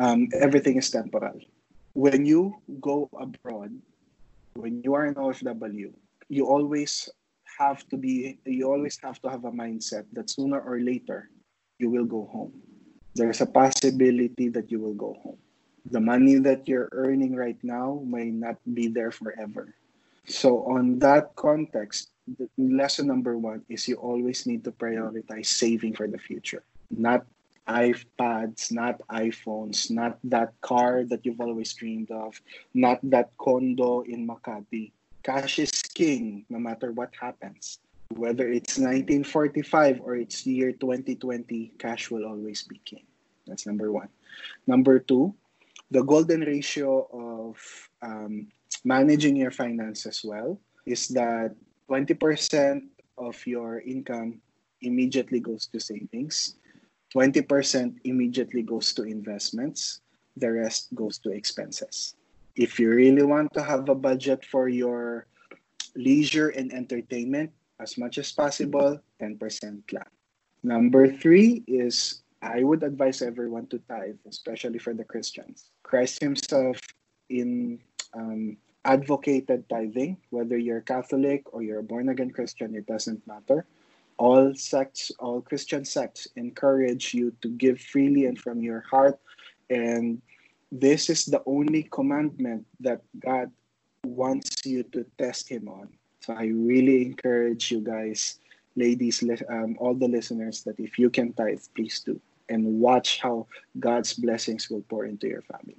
um, 0.00 0.32
everything 0.32 0.80
is 0.80 0.88
temporal. 0.88 1.36
When 1.92 2.24
you 2.24 2.56
go 2.80 3.12
abroad, 3.12 3.76
when 4.56 4.80
you 4.80 4.96
are 4.96 5.04
an 5.04 5.20
OFW, 5.20 5.92
you 6.32 6.48
always 6.48 7.12
have 7.60 7.84
to 7.92 8.00
be, 8.00 8.40
you 8.48 8.64
always 8.64 8.96
have 9.04 9.20
to 9.20 9.28
have 9.28 9.44
a 9.44 9.52
mindset 9.52 10.08
that 10.16 10.30
sooner 10.32 10.56
or 10.56 10.80
later, 10.80 11.28
you 11.78 11.90
will 11.90 12.08
go 12.08 12.24
home. 12.32 12.56
There's 13.14 13.42
a 13.42 13.46
possibility 13.46 14.48
that 14.48 14.72
you 14.72 14.80
will 14.80 14.96
go 14.96 15.12
home. 15.20 15.36
The 15.92 16.00
money 16.00 16.40
that 16.40 16.64
you're 16.64 16.88
earning 16.92 17.36
right 17.36 17.60
now 17.62 18.00
may 18.06 18.32
not 18.32 18.56
be 18.72 18.88
there 18.88 19.12
forever. 19.12 19.74
So, 20.24 20.64
on 20.64 20.98
that 21.00 21.36
context, 21.36 22.08
the 22.38 22.48
lesson 22.56 23.08
number 23.08 23.36
one 23.36 23.60
is 23.68 23.86
you 23.86 23.96
always 23.96 24.46
need 24.46 24.64
to 24.64 24.72
prioritize 24.72 25.52
saving 25.52 26.00
for 26.00 26.08
the 26.08 26.16
future, 26.16 26.64
not 26.88 27.26
iPads, 27.68 28.72
not 28.72 29.04
iPhones, 29.10 29.90
not 29.90 30.16
that 30.24 30.56
car 30.62 31.04
that 31.04 31.26
you've 31.26 31.40
always 31.42 31.74
dreamed 31.74 32.10
of, 32.10 32.40
not 32.72 33.00
that 33.02 33.36
condo 33.36 34.00
in 34.02 34.26
Makati. 34.26 34.92
Cash 35.22 35.58
is 35.58 35.70
king 35.70 36.44
no 36.50 36.58
matter 36.58 36.92
what 36.92 37.14
happens. 37.18 37.78
Whether 38.10 38.48
it's 38.48 38.76
1945 38.76 40.00
or 40.02 40.16
it's 40.16 40.46
year 40.46 40.72
2020, 40.72 41.72
cash 41.78 42.10
will 42.10 42.26
always 42.26 42.62
be 42.62 42.80
king. 42.84 43.06
That's 43.46 43.66
number 43.66 43.90
one. 43.90 44.08
Number 44.66 44.98
two, 44.98 45.34
the 45.90 46.02
golden 46.02 46.42
ratio 46.42 47.08
of 47.12 47.56
um, 48.02 48.48
managing 48.84 49.36
your 49.36 49.50
finances 49.50 50.22
well 50.24 50.58
is 50.84 51.08
that 51.08 51.54
20% 51.88 52.82
of 53.18 53.46
your 53.46 53.80
income 53.80 54.40
immediately 54.82 55.40
goes 55.40 55.66
to 55.68 55.80
savings, 55.80 56.56
20% 57.14 57.98
immediately 58.04 58.62
goes 58.62 58.92
to 58.94 59.02
investments, 59.04 60.00
the 60.36 60.50
rest 60.50 60.88
goes 60.94 61.18
to 61.18 61.30
expenses. 61.30 62.16
If 62.56 62.78
you 62.78 62.90
really 62.90 63.22
want 63.22 63.52
to 63.54 63.62
have 63.62 63.88
a 63.88 63.94
budget 63.94 64.44
for 64.44 64.68
your 64.68 65.26
leisure 65.96 66.50
and 66.50 66.72
entertainment, 66.72 67.50
as 67.80 67.98
much 67.98 68.18
as 68.18 68.32
possible, 68.32 69.00
10% 69.20 69.38
lang. 69.92 70.04
Number 70.62 71.10
three 71.10 71.64
is 71.66 72.22
I 72.40 72.62
would 72.62 72.82
advise 72.82 73.22
everyone 73.22 73.66
to 73.68 73.78
tithe, 73.88 74.18
especially 74.28 74.78
for 74.78 74.94
the 74.94 75.04
Christians. 75.04 75.70
Christ 75.82 76.20
Himself 76.20 76.78
in 77.28 77.80
um, 78.14 78.56
advocated 78.84 79.68
tithing, 79.68 80.18
whether 80.30 80.58
you're 80.58 80.80
Catholic 80.82 81.42
or 81.52 81.62
you're 81.62 81.80
a 81.80 81.82
born 81.82 82.08
again 82.08 82.30
Christian, 82.30 82.74
it 82.74 82.86
doesn't 82.86 83.26
matter. 83.26 83.64
All 84.18 84.54
sects, 84.54 85.10
all 85.18 85.40
Christian 85.40 85.84
sects 85.84 86.28
encourage 86.36 87.14
you 87.14 87.32
to 87.42 87.48
give 87.48 87.80
freely 87.80 88.26
and 88.26 88.38
from 88.38 88.62
your 88.62 88.80
heart. 88.80 89.18
And 89.70 90.20
this 90.72 91.10
is 91.10 91.26
the 91.26 91.42
only 91.46 91.84
commandment 91.84 92.66
that 92.80 93.02
God 93.20 93.52
wants 94.04 94.64
you 94.66 94.82
to 94.96 95.04
test 95.18 95.48
Him 95.48 95.68
on. 95.68 95.88
So 96.20 96.34
I 96.34 96.46
really 96.46 97.02
encourage 97.04 97.70
you 97.70 97.80
guys, 97.80 98.40
ladies, 98.74 99.22
um, 99.50 99.76
all 99.78 99.94
the 99.94 100.08
listeners, 100.08 100.62
that 100.64 100.80
if 100.80 100.98
you 100.98 101.10
can 101.10 101.32
tithe, 101.34 101.62
please 101.76 102.00
do. 102.00 102.20
and 102.48 102.80
watch 102.82 103.20
how 103.22 103.46
God's 103.80 104.12
blessings 104.12 104.68
will 104.68 104.82
pour 104.90 105.06
into 105.06 105.26
your 105.28 105.40
family. 105.42 105.78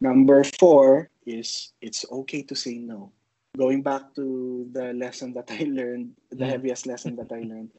Number 0.00 0.44
four 0.58 1.10
is 1.26 1.72
it's 1.82 2.04
okay 2.10 2.42
to 2.42 2.54
say 2.54 2.78
no. 2.78 3.12
Going 3.58 3.82
back 3.82 4.14
to 4.14 4.68
the 4.72 4.92
lesson 4.94 5.32
that 5.34 5.50
I 5.50 5.64
learned, 5.68 6.14
the 6.30 6.44
Mm. 6.44 6.48
heaviest 6.48 6.86
lesson 6.86 7.16
that 7.16 7.32
I 7.32 7.40
learned, 7.40 7.72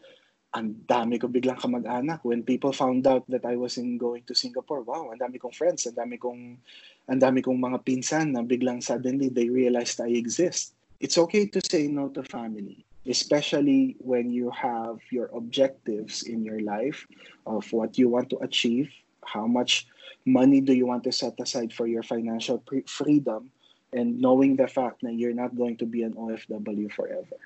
ang 0.57 0.73
dami 0.89 1.21
ko 1.21 1.29
biglang 1.29 1.61
kamag-anak. 1.61 2.25
When 2.25 2.41
people 2.41 2.73
found 2.73 3.05
out 3.05 3.21
that 3.29 3.45
I 3.45 3.53
was 3.53 3.77
in 3.77 4.01
going 4.01 4.25
to 4.25 4.33
Singapore, 4.33 4.81
wow, 4.81 5.13
ang 5.13 5.21
dami 5.21 5.37
kong 5.37 5.53
friends, 5.53 5.85
ang 5.85 5.93
dami 5.93 6.17
kong, 6.17 6.57
ang 7.05 7.19
dami 7.21 7.45
kong 7.45 7.61
mga 7.61 7.85
pinsan 7.85 8.33
na 8.33 8.41
biglang 8.41 8.81
suddenly 8.81 9.29
they 9.29 9.53
realized 9.53 10.01
I 10.01 10.17
exist. 10.17 10.73
It's 10.97 11.21
okay 11.29 11.45
to 11.53 11.61
say 11.61 11.85
no 11.85 12.09
to 12.17 12.25
family, 12.25 12.81
especially 13.05 13.93
when 14.01 14.33
you 14.33 14.49
have 14.49 14.97
your 15.13 15.29
objectives 15.29 16.25
in 16.25 16.41
your 16.41 16.65
life 16.65 17.05
of 17.45 17.69
what 17.69 18.01
you 18.01 18.09
want 18.09 18.33
to 18.33 18.41
achieve, 18.41 18.89
how 19.21 19.45
much 19.45 19.85
money 20.25 20.57
do 20.57 20.73
you 20.73 20.89
want 20.89 21.05
to 21.05 21.13
set 21.13 21.37
aside 21.37 21.69
for 21.69 21.85
your 21.85 22.01
financial 22.01 22.57
pre- 22.65 22.81
freedom, 22.89 23.53
and 23.93 24.17
knowing 24.17 24.57
the 24.57 24.67
fact 24.67 25.05
that 25.05 25.13
you're 25.13 25.37
not 25.37 25.53
going 25.53 25.77
to 25.77 25.85
be 25.85 26.01
an 26.01 26.17
OFW 26.17 26.91
forever. 26.91 27.37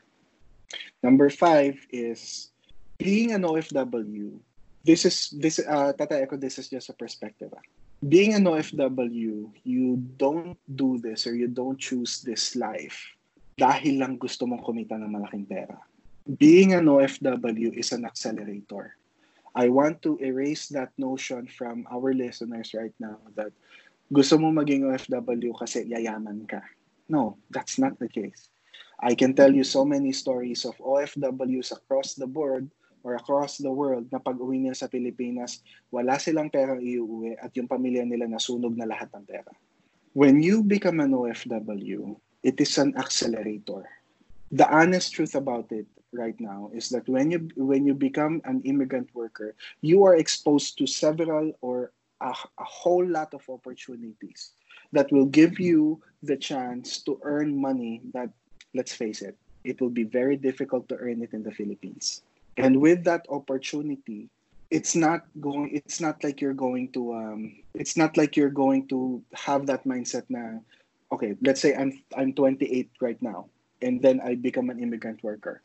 Number 1.03 1.29
five 1.29 1.75
is 1.91 2.50
being 3.01 3.33
an 3.33 3.43
OFW. 3.43 4.37
This 4.85 5.05
is 5.05 5.33
this 5.37 5.61
uh, 5.61 5.93
Tata 5.93 6.21
Echo. 6.21 6.37
This 6.37 6.57
is 6.57 6.69
just 6.69 6.89
a 6.89 6.95
perspective. 6.97 7.53
ah. 7.53 7.61
Being 8.01 8.33
an 8.33 8.49
OFW, 8.49 9.53
you 9.61 9.87
don't 10.17 10.57
do 10.73 10.97
this 10.97 11.27
or 11.29 11.37
you 11.37 11.45
don't 11.45 11.77
choose 11.77 12.25
this 12.25 12.57
life 12.57 12.97
dahil 13.61 14.01
lang 14.01 14.17
gusto 14.17 14.49
mong 14.49 14.65
kumita 14.65 14.97
ng 14.97 15.05
malaking 15.05 15.45
pera. 15.45 15.77
Being 16.25 16.73
an 16.73 16.89
OFW 16.89 17.77
is 17.77 17.93
an 17.93 18.09
accelerator. 18.09 18.97
I 19.53 19.69
want 19.69 20.01
to 20.01 20.17
erase 20.17 20.71
that 20.73 20.89
notion 20.97 21.45
from 21.45 21.85
our 21.93 22.09
listeners 22.15 22.73
right 22.73 22.95
now 22.97 23.21
that 23.37 23.53
gusto 24.09 24.41
mo 24.41 24.49
maging 24.49 24.89
OFW 24.89 25.53
kasi 25.53 25.85
yayaman 25.85 26.49
ka. 26.49 26.65
No, 27.05 27.37
that's 27.53 27.77
not 27.77 27.99
the 28.01 28.09
case. 28.09 28.49
I 28.97 29.13
can 29.13 29.37
tell 29.37 29.53
you 29.53 29.65
so 29.65 29.85
many 29.85 30.09
stories 30.09 30.65
of 30.65 30.73
OFWs 30.81 31.73
across 31.73 32.17
the 32.17 32.25
board 32.25 32.69
or 33.03 33.15
across 33.15 33.57
the 33.57 33.71
world 33.71 34.07
na 34.11 34.19
pag 34.21 34.37
uwi 34.37 34.61
nila 34.61 34.77
sa 34.77 34.87
Pilipinas, 34.87 35.61
wala 35.89 36.17
silang 36.21 36.49
perang 36.49 36.81
iuwi 36.81 37.37
at 37.37 37.51
yung 37.57 37.67
pamilya 37.67 38.05
nila 38.05 38.29
nasunog 38.29 38.77
na 38.77 38.85
lahat 38.85 39.09
ng 39.13 39.25
pera. 39.25 39.51
When 40.13 40.43
you 40.43 40.61
become 40.61 40.99
an 40.99 41.15
OFW, 41.15 42.19
it 42.43 42.59
is 42.59 42.77
an 42.77 42.97
accelerator. 42.97 43.87
The 44.51 44.67
honest 44.67 45.15
truth 45.15 45.35
about 45.35 45.71
it 45.71 45.87
right 46.11 46.35
now 46.39 46.69
is 46.75 46.91
that 46.91 47.07
when 47.07 47.31
you 47.31 47.47
when 47.55 47.87
you 47.87 47.95
become 47.95 48.43
an 48.43 48.59
immigrant 48.67 49.07
worker, 49.15 49.55
you 49.79 50.03
are 50.03 50.19
exposed 50.19 50.77
to 50.79 50.85
several 50.85 51.55
or 51.63 51.95
a, 52.19 52.35
a 52.59 52.67
whole 52.67 53.07
lot 53.07 53.33
of 53.33 53.47
opportunities 53.47 54.51
that 54.91 55.11
will 55.11 55.25
give 55.25 55.59
you 55.59 56.03
the 56.23 56.35
chance 56.35 56.99
to 57.07 57.19
earn 57.23 57.55
money 57.55 58.01
that 58.13 58.29
let's 58.73 58.93
face 58.93 59.21
it, 59.21 59.37
it 59.63 59.79
will 59.81 59.89
be 59.89 60.03
very 60.03 60.35
difficult 60.35 60.87
to 60.89 60.95
earn 60.97 61.21
it 61.21 61.33
in 61.33 61.43
the 61.43 61.51
Philippines. 61.51 62.21
And 62.57 62.81
with 62.81 63.03
that 63.05 63.25
opportunity, 63.29 64.29
it's 64.71 64.95
not 64.95 65.27
going 65.39 65.69
it's 65.75 65.99
not 65.99 66.23
like 66.23 66.39
you're 66.39 66.55
going 66.55 66.87
to 66.93 67.13
um 67.13 67.55
it's 67.75 67.97
not 67.97 68.15
like 68.15 68.35
you're 68.37 68.49
going 68.49 68.87
to 68.87 69.21
have 69.33 69.67
that 69.67 69.83
mindset 69.83 70.23
na 70.29 70.59
okay, 71.11 71.35
let's 71.43 71.59
say 71.59 71.75
I'm 71.75 71.91
I'm 72.15 72.33
28 72.33 72.89
right 73.01 73.21
now 73.21 73.51
and 73.81 74.01
then 74.01 74.21
I 74.23 74.35
become 74.35 74.69
an 74.69 74.79
immigrant 74.79 75.23
worker. 75.23 75.61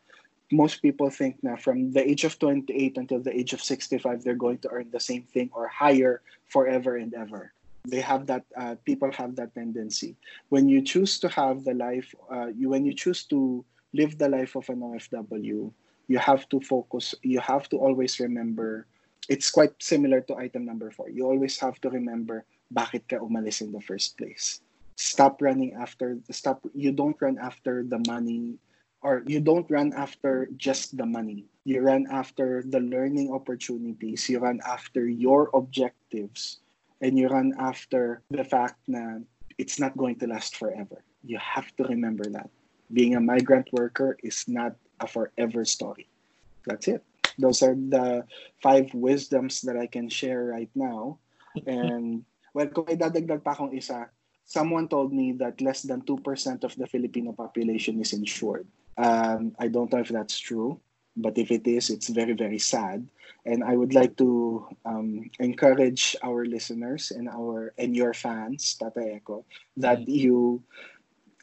Most 0.50 0.82
people 0.82 1.10
think 1.10 1.38
now 1.42 1.56
from 1.56 1.92
the 1.92 2.02
age 2.02 2.24
of 2.24 2.38
28 2.38 2.98
until 2.98 3.20
the 3.20 3.34
age 3.34 3.52
of 3.52 3.62
65 3.62 4.22
they're 4.22 4.34
going 4.34 4.58
to 4.58 4.70
earn 4.70 4.90
the 4.90 5.00
same 5.00 5.22
thing 5.22 5.50
or 5.54 5.68
higher 5.68 6.20
forever 6.50 6.96
and 6.96 7.14
ever. 7.14 7.52
They 7.86 8.02
have 8.02 8.26
that 8.26 8.42
uh, 8.58 8.74
people 8.84 9.12
have 9.12 9.36
that 9.36 9.54
tendency. 9.54 10.16
When 10.50 10.68
you 10.68 10.82
choose 10.82 11.20
to 11.22 11.28
have 11.30 11.62
the 11.62 11.74
life 11.74 12.12
uh, 12.30 12.50
you 12.50 12.70
when 12.70 12.84
you 12.84 12.94
choose 12.94 13.22
to 13.30 13.64
live 13.94 14.18
the 14.18 14.28
life 14.28 14.56
of 14.56 14.68
an 14.68 14.82
OFW, 14.82 15.70
you 16.08 16.18
have 16.18 16.48
to 16.48 16.60
focus 16.60 17.14
you 17.22 17.40
have 17.40 17.68
to 17.68 17.76
always 17.76 18.20
remember 18.20 18.86
it's 19.28 19.50
quite 19.50 19.74
similar 19.82 20.20
to 20.22 20.36
item 20.36 20.64
number 20.64 20.90
four. 20.90 21.10
You 21.10 21.26
always 21.26 21.58
have 21.58 21.80
to 21.82 21.90
remember 21.90 22.44
bakit 22.72 23.10
ka 23.10 23.18
umalis 23.18 23.60
in 23.60 23.72
the 23.72 23.82
first 23.82 24.18
place. 24.18 24.62
Stop 24.96 25.42
running 25.42 25.74
after 25.74 26.18
stop 26.30 26.62
you 26.74 26.90
don't 26.92 27.18
run 27.20 27.38
after 27.38 27.82
the 27.82 28.00
money 28.06 28.56
or 29.02 29.22
you 29.26 29.40
don't 29.40 29.68
run 29.70 29.92
after 29.92 30.48
just 30.56 30.96
the 30.96 31.06
money. 31.06 31.44
You 31.64 31.82
run 31.82 32.06
after 32.10 32.62
the 32.62 32.80
learning 32.80 33.34
opportunities 33.34 34.30
you 34.30 34.38
run 34.38 34.62
after 34.64 35.06
your 35.06 35.50
objectives 35.54 36.62
and 37.02 37.18
you 37.18 37.28
run 37.28 37.52
after 37.58 38.22
the 38.30 38.46
fact 38.46 38.80
that 38.88 39.22
it's 39.58 39.78
not 39.78 39.96
going 39.96 40.16
to 40.22 40.26
last 40.26 40.56
forever. 40.56 41.02
You 41.26 41.38
have 41.42 41.74
to 41.76 41.84
remember 41.84 42.24
that. 42.30 42.48
Being 42.92 43.16
a 43.16 43.20
migrant 43.20 43.68
worker 43.72 44.16
is 44.22 44.46
not 44.46 44.78
a 45.00 45.06
forever 45.06 45.64
story. 45.64 46.06
That's 46.66 46.88
it. 46.88 47.02
Those 47.38 47.62
are 47.62 47.74
the 47.74 48.24
five 48.62 48.92
wisdoms 48.94 49.60
that 49.62 49.76
I 49.76 49.86
can 49.86 50.08
share 50.08 50.44
right 50.44 50.70
now. 50.74 51.18
And 51.66 52.24
well, 52.52 52.68
kung 52.68 52.88
may 52.88 52.96
dadagdag 52.96 53.44
pa 53.44 53.52
akong 53.52 53.76
isa, 53.76 54.08
someone 54.44 54.88
told 54.88 55.12
me 55.12 55.32
that 55.36 55.60
less 55.60 55.82
than 55.82 56.00
2% 56.02 56.64
of 56.64 56.72
the 56.76 56.86
Filipino 56.86 57.32
population 57.32 58.00
is 58.00 58.12
insured. 58.12 58.66
Um, 58.96 59.52
I 59.58 59.68
don't 59.68 59.92
know 59.92 60.00
if 60.00 60.08
that's 60.08 60.38
true, 60.38 60.80
but 61.16 61.36
if 61.36 61.50
it 61.50 61.66
is, 61.66 61.90
it's 61.90 62.08
very, 62.08 62.32
very 62.32 62.58
sad. 62.58 63.04
And 63.44 63.62
I 63.62 63.76
would 63.76 63.94
like 63.94 64.16
to 64.16 64.66
um, 64.84 65.30
encourage 65.38 66.16
our 66.24 66.44
listeners 66.44 67.12
and 67.12 67.28
our 67.28 67.72
and 67.78 67.94
your 67.94 68.12
fans, 68.12 68.74
Tata 68.74 69.20
Echo, 69.20 69.44
that 69.76 70.08
you, 70.08 70.64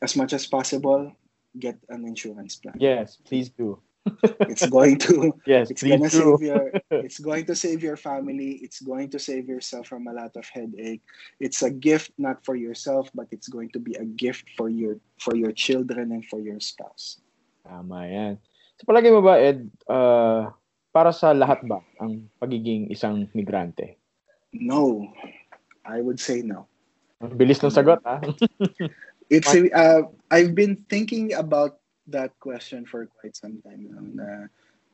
as 0.01 0.17
much 0.17 0.33
as 0.33 0.45
possible, 0.45 1.15
get 1.59 1.77
an 1.89 2.05
insurance 2.07 2.55
plan. 2.57 2.75
Yes, 2.77 3.17
please 3.23 3.49
do. 3.49 3.79
It's 4.51 4.67
going 4.67 4.99
to 5.07 5.31
Yes, 5.47 5.71
it's 5.71 5.79
gonna 5.79 6.11
do. 6.11 6.35
save 6.35 6.43
your 6.43 6.63
it's 7.07 7.19
going 7.23 7.47
to 7.47 7.55
save 7.55 7.79
your 7.79 7.95
family 7.95 8.59
it's 8.59 8.83
going 8.83 9.07
to 9.15 9.19
save 9.19 9.47
yourself 9.47 9.87
from 9.87 10.11
a 10.11 10.13
lot 10.13 10.35
of 10.35 10.43
headache 10.51 10.99
it's 11.39 11.63
a 11.63 11.71
gift 11.71 12.11
not 12.19 12.43
for 12.43 12.59
yourself 12.59 13.07
but 13.15 13.31
it's 13.31 13.47
going 13.47 13.71
to 13.71 13.79
be 13.79 13.95
a 13.95 14.03
gift 14.03 14.43
for 14.59 14.67
your 14.67 14.99
for 15.23 15.39
your 15.39 15.55
children 15.55 16.11
and 16.11 16.27
for 16.27 16.43
your 16.43 16.59
spouse 16.59 17.23
Tama 17.63 18.03
yan. 18.11 18.33
Sa 18.75 18.83
palagay 18.83 19.07
mo 19.07 19.23
ba, 19.23 19.39
Ed, 19.39 19.71
uh, 19.87 20.51
para 20.91 21.15
sa 21.15 21.31
lahat 21.31 21.63
ba 21.63 21.79
ang 21.95 22.27
pagiging 22.43 22.91
isang 22.91 23.31
migrante? 23.31 23.95
no 24.51 25.07
i 25.87 26.03
would 26.03 26.19
say 26.19 26.43
no 26.43 26.67
Ang 27.23 27.39
bilis 27.39 27.63
ng 27.63 27.71
sagot, 27.71 28.03
ha? 28.03 28.19
it's 29.33 29.49
a, 29.53 29.61
uh, 29.73 30.01
i've 30.29 30.53
been 30.53 30.77
thinking 30.85 31.33
about 31.33 31.81
that 32.05 32.31
question 32.37 32.85
for 32.85 33.09
quite 33.17 33.33
some 33.33 33.57
time 33.65 33.89
now 33.89 34.05
na 34.13 34.27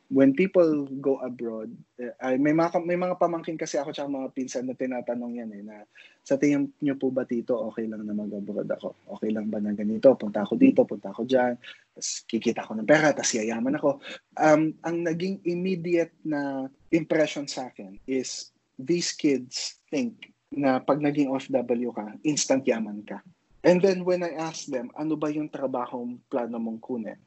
when 0.10 0.34
people 0.34 0.90
go 1.00 1.22
abroad, 1.22 1.70
eh, 2.02 2.10
ay, 2.18 2.42
may 2.42 2.50
mga 2.50 2.82
may 2.82 2.98
mga 2.98 3.22
pamangkin 3.22 3.56
kasi 3.56 3.78
ako 3.78 3.94
tsaka 3.94 4.10
mga 4.10 4.34
pinsan 4.34 4.66
na 4.66 4.74
tinatanong 4.74 5.38
yan 5.38 5.54
eh 5.54 5.62
na 5.62 5.86
sa 6.26 6.36
tingin 6.36 6.74
niyo 6.82 6.98
po 6.98 7.14
ba 7.14 7.24
dito 7.30 7.54
okay 7.70 7.86
lang 7.86 8.02
na 8.10 8.18
mag-abroad 8.18 8.66
ako? 8.66 8.98
Okay 9.18 9.30
lang 9.30 9.54
ba 9.54 9.62
na 9.62 9.78
ganito? 9.78 10.10
Punta 10.18 10.42
ako 10.42 10.58
dito, 10.58 10.82
punta 10.84 11.14
ako 11.14 11.30
diyan, 11.30 11.54
tapos 11.94 12.10
kikita 12.26 12.66
ako 12.66 12.82
ng 12.82 12.90
pera, 12.90 13.14
tapos 13.14 13.38
yayaman 13.38 13.78
ako. 13.78 14.02
Um, 14.34 14.74
ang 14.82 14.98
naging 15.06 15.46
immediate 15.46 16.14
na 16.26 16.66
impression 16.90 17.46
sa 17.46 17.70
akin 17.70 18.02
is 18.10 18.50
these 18.82 19.14
kids 19.14 19.78
think 19.94 20.34
na 20.50 20.82
pag 20.82 20.98
naging 20.98 21.30
OFW 21.30 21.94
ka, 21.94 22.18
instant 22.26 22.66
yaman 22.66 23.06
ka. 23.06 23.22
And 23.64 23.84
then 23.84 24.08
when 24.08 24.24
I 24.24 24.40
ask 24.40 24.72
them, 24.72 24.92
ano 24.96 25.20
ba 25.20 25.28
yung 25.28 25.52
trabahong 25.52 26.24
plano 26.32 26.58
mong 26.60 26.80
kunin? 26.80 27.20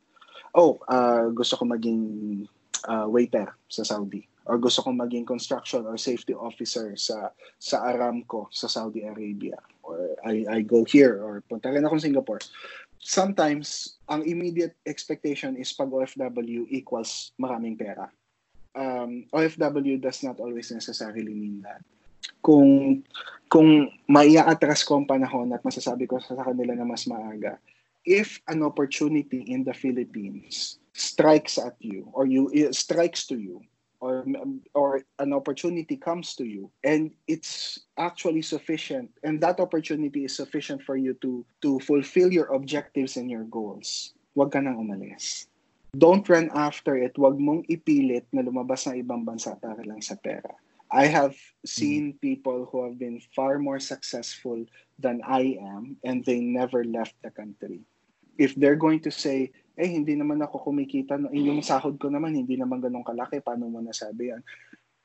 Oh, 0.57 0.81
uh, 0.89 1.29
gusto 1.33 1.61
ko 1.61 1.65
maging 1.69 2.01
uh, 2.89 3.09
waiter 3.09 3.53
sa 3.69 3.85
Saudi 3.85 4.25
or 4.47 4.59
gusto 4.59 4.83
kong 4.83 4.99
maging 4.99 5.27
construction 5.27 5.87
or 5.87 5.95
safety 5.95 6.35
officer 6.35 6.99
sa 6.99 7.31
sa 7.59 7.87
Aramco 7.87 8.51
sa 8.51 8.67
Saudi 8.67 9.07
Arabia 9.07 9.59
or 9.87 10.19
I, 10.27 10.47
I 10.51 10.59
go 10.67 10.83
here 10.83 11.23
or 11.23 11.43
punta 11.47 11.71
rin 11.71 11.87
akong 11.87 12.03
Singapore. 12.03 12.43
Sometimes, 13.03 13.99
ang 14.07 14.23
immediate 14.23 14.79
expectation 14.87 15.59
is 15.59 15.75
pag 15.75 15.91
OFW 15.91 16.71
equals 16.71 17.35
maraming 17.35 17.75
pera. 17.75 18.07
Um, 18.79 19.27
OFW 19.35 19.99
does 19.99 20.23
not 20.23 20.39
always 20.39 20.71
necessarily 20.71 21.35
mean 21.35 21.67
that. 21.67 21.83
Kung 22.43 23.01
kung 23.53 23.93
maia-atras 24.09 24.83
ko 24.83 24.97
ang 24.97 25.07
panahon 25.07 25.53
at 25.53 25.61
masasabi 25.61 26.09
ko 26.09 26.17
sa 26.19 26.41
kanila 26.41 26.73
na 26.73 26.89
mas 26.89 27.05
maaga, 27.05 27.61
if 28.09 28.41
an 28.49 28.65
opportunity 28.65 29.45
in 29.45 29.63
the 29.63 29.77
Philippines 29.77 30.81
strikes 30.97 31.61
at 31.61 31.77
you 31.79 32.09
or 32.13 32.27
you 32.27 32.49
strikes 32.73 33.29
to 33.29 33.37
you 33.37 33.61
or 34.01 34.27
or 34.75 35.01
an 35.23 35.33
opportunity 35.33 35.97
comes 35.97 36.35
to 36.35 36.45
you 36.45 36.69
and 36.83 37.15
it's 37.29 37.81
actually 37.97 38.43
sufficient 38.43 39.09
and 39.23 39.41
that 39.41 39.61
opportunity 39.61 40.27
is 40.27 40.35
sufficient 40.35 40.83
for 40.83 40.97
you 40.97 41.15
to 41.23 41.47
to 41.63 41.79
fulfill 41.87 42.29
your 42.33 42.51
objectives 42.53 43.17
and 43.17 43.31
your 43.31 43.47
goals 43.47 44.13
wag 44.35 44.53
ka 44.53 44.61
nang 44.61 44.81
umalis. 44.81 45.47
Don't 45.93 46.25
run 46.25 46.49
after 46.57 46.97
it. 46.97 47.13
Wag 47.21 47.37
mong 47.37 47.69
ipilit 47.69 48.25
na 48.33 48.41
lumabas 48.41 48.89
ng 48.89 49.05
ibang 49.05 49.29
bansa 49.29 49.53
para 49.61 49.85
lang 49.85 50.01
sa 50.01 50.17
pera 50.17 50.57
I 50.93 51.09
have 51.09 51.35
seen 51.65 52.21
people 52.21 52.69
who 52.69 52.85
have 52.85 53.01
been 53.01 53.17
far 53.35 53.59
more 53.59 53.81
successful 53.81 54.69
than 55.01 55.25
I 55.25 55.57
am 55.57 55.97
and 56.05 56.21
they 56.21 56.41
never 56.41 56.85
left 56.85 57.17
the 57.25 57.33
country. 57.33 57.81
If 58.37 58.55
they're 58.55 58.77
going 58.77 59.01
to 59.09 59.11
say, 59.11 59.53
eh, 59.81 59.89
hindi 59.89 60.13
naman 60.13 60.45
ako 60.45 60.69
kumikita, 60.69 61.17
yung 61.33 61.65
sahod 61.65 61.97
ko 61.97 62.13
naman, 62.13 62.37
hindi 62.37 62.61
naman 62.61 62.85
ganun 62.85 63.09
kalaki, 63.09 63.41
paano 63.41 63.73
mo 63.73 63.81
nasabi 63.81 64.37
yan? 64.37 64.45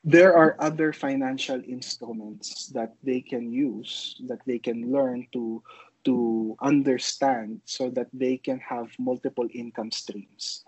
There 0.03 0.35
are 0.35 0.59
other 0.59 0.91
financial 0.91 1.63
instruments 1.63 2.67
that 2.75 2.95
they 3.03 3.23
can 3.23 3.51
use, 3.51 4.19
that 4.27 4.43
they 4.43 4.59
can 4.59 4.91
learn 4.91 5.27
to 5.31 5.63
to 6.07 6.55
understand 6.63 7.59
so 7.67 7.91
that 7.91 8.07
they 8.15 8.39
can 8.39 8.59
have 8.63 8.87
multiple 8.95 9.47
income 9.51 9.91
streams. 9.91 10.63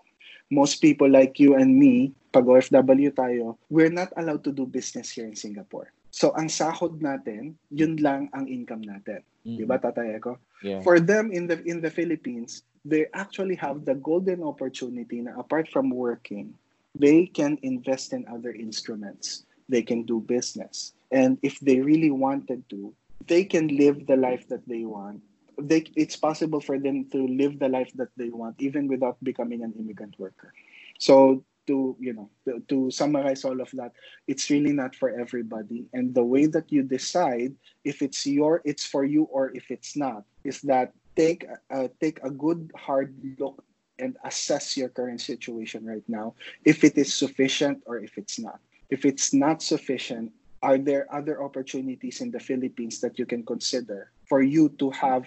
Most 0.50 0.82
people 0.82 1.08
like 1.08 1.38
you 1.38 1.54
and 1.54 1.78
me, 1.78 2.12
pag 2.34 2.44
OFW 2.44 3.14
tayo, 3.14 3.56
we're 3.70 3.90
not 3.90 4.10
allowed 4.18 4.42
to 4.44 4.52
do 4.52 4.66
business 4.66 5.10
here 5.14 5.26
in 5.26 5.38
Singapore. 5.38 5.94
So 6.10 6.34
ang 6.34 6.50
sahod 6.50 6.98
natin, 6.98 7.54
yun 7.70 8.02
lang 8.02 8.28
ang 8.34 8.50
income 8.50 8.82
natin. 8.82 9.22
Mm-hmm. 9.46 9.56
'Di 9.56 9.64
ba 9.64 9.78
tatay 9.78 10.18
ko? 10.18 10.36
Yeah. 10.60 10.82
For 10.82 10.98
them 10.98 11.30
in 11.30 11.46
the 11.46 11.62
in 11.62 11.78
the 11.78 11.88
Philippines, 11.88 12.66
they 12.82 13.06
actually 13.14 13.54
have 13.62 13.86
the 13.86 13.94
golden 13.94 14.42
opportunity 14.42 15.22
na 15.22 15.38
apart 15.38 15.70
from 15.70 15.94
working, 15.94 16.50
they 16.98 17.30
can 17.30 17.56
invest 17.62 18.12
in 18.12 18.26
other 18.26 18.50
instruments. 18.50 19.46
They 19.70 19.86
can 19.86 20.02
do 20.02 20.18
business. 20.18 20.98
And 21.14 21.38
if 21.46 21.62
they 21.62 21.78
really 21.78 22.10
wanted 22.10 22.66
to, 22.74 22.90
they 23.30 23.46
can 23.46 23.70
live 23.70 24.10
the 24.10 24.18
life 24.18 24.50
that 24.50 24.66
they 24.66 24.82
want 24.82 25.22
they 25.60 25.84
it's 25.96 26.16
possible 26.16 26.60
for 26.60 26.78
them 26.78 27.08
to 27.10 27.26
live 27.26 27.58
the 27.58 27.68
life 27.68 27.92
that 27.94 28.08
they 28.16 28.28
want 28.30 28.56
even 28.58 28.88
without 28.88 29.22
becoming 29.22 29.62
an 29.62 29.72
immigrant 29.78 30.18
worker. 30.18 30.52
So 30.98 31.44
to 31.66 31.96
you 32.00 32.12
know 32.12 32.30
to, 32.46 32.60
to 32.68 32.90
summarize 32.90 33.44
all 33.44 33.60
of 33.60 33.70
that 33.74 33.92
it's 34.26 34.50
really 34.50 34.72
not 34.72 34.94
for 34.94 35.10
everybody. 35.10 35.86
And 35.92 36.14
the 36.14 36.24
way 36.24 36.46
that 36.46 36.72
you 36.72 36.82
decide 36.82 37.54
if 37.84 38.02
it's 38.02 38.26
your 38.26 38.62
it's 38.64 38.84
for 38.86 39.04
you 39.04 39.24
or 39.24 39.52
if 39.54 39.70
it's 39.70 39.96
not 39.96 40.24
is 40.44 40.60
that 40.62 40.92
take 41.16 41.46
uh, 41.70 41.88
take 42.00 42.18
a 42.22 42.30
good 42.30 42.70
hard 42.76 43.14
look 43.38 43.62
and 43.98 44.16
assess 44.24 44.76
your 44.76 44.88
current 44.88 45.20
situation 45.20 45.84
right 45.84 46.04
now 46.08 46.34
if 46.64 46.82
it 46.84 46.96
is 46.96 47.12
sufficient 47.12 47.82
or 47.86 47.98
if 47.98 48.16
it's 48.16 48.38
not. 48.38 48.60
If 48.88 49.04
it's 49.04 49.32
not 49.32 49.62
sufficient 49.62 50.32
are 50.62 50.78
there 50.78 51.08
other 51.08 51.42
opportunities 51.42 52.20
in 52.20 52.30
the 52.30 52.40
Philippines 52.40 53.00
that 53.00 53.18
you 53.18 53.24
can 53.24 53.44
consider 53.44 54.12
for 54.28 54.42
you 54.42 54.68
to 54.78 54.90
have 54.90 55.24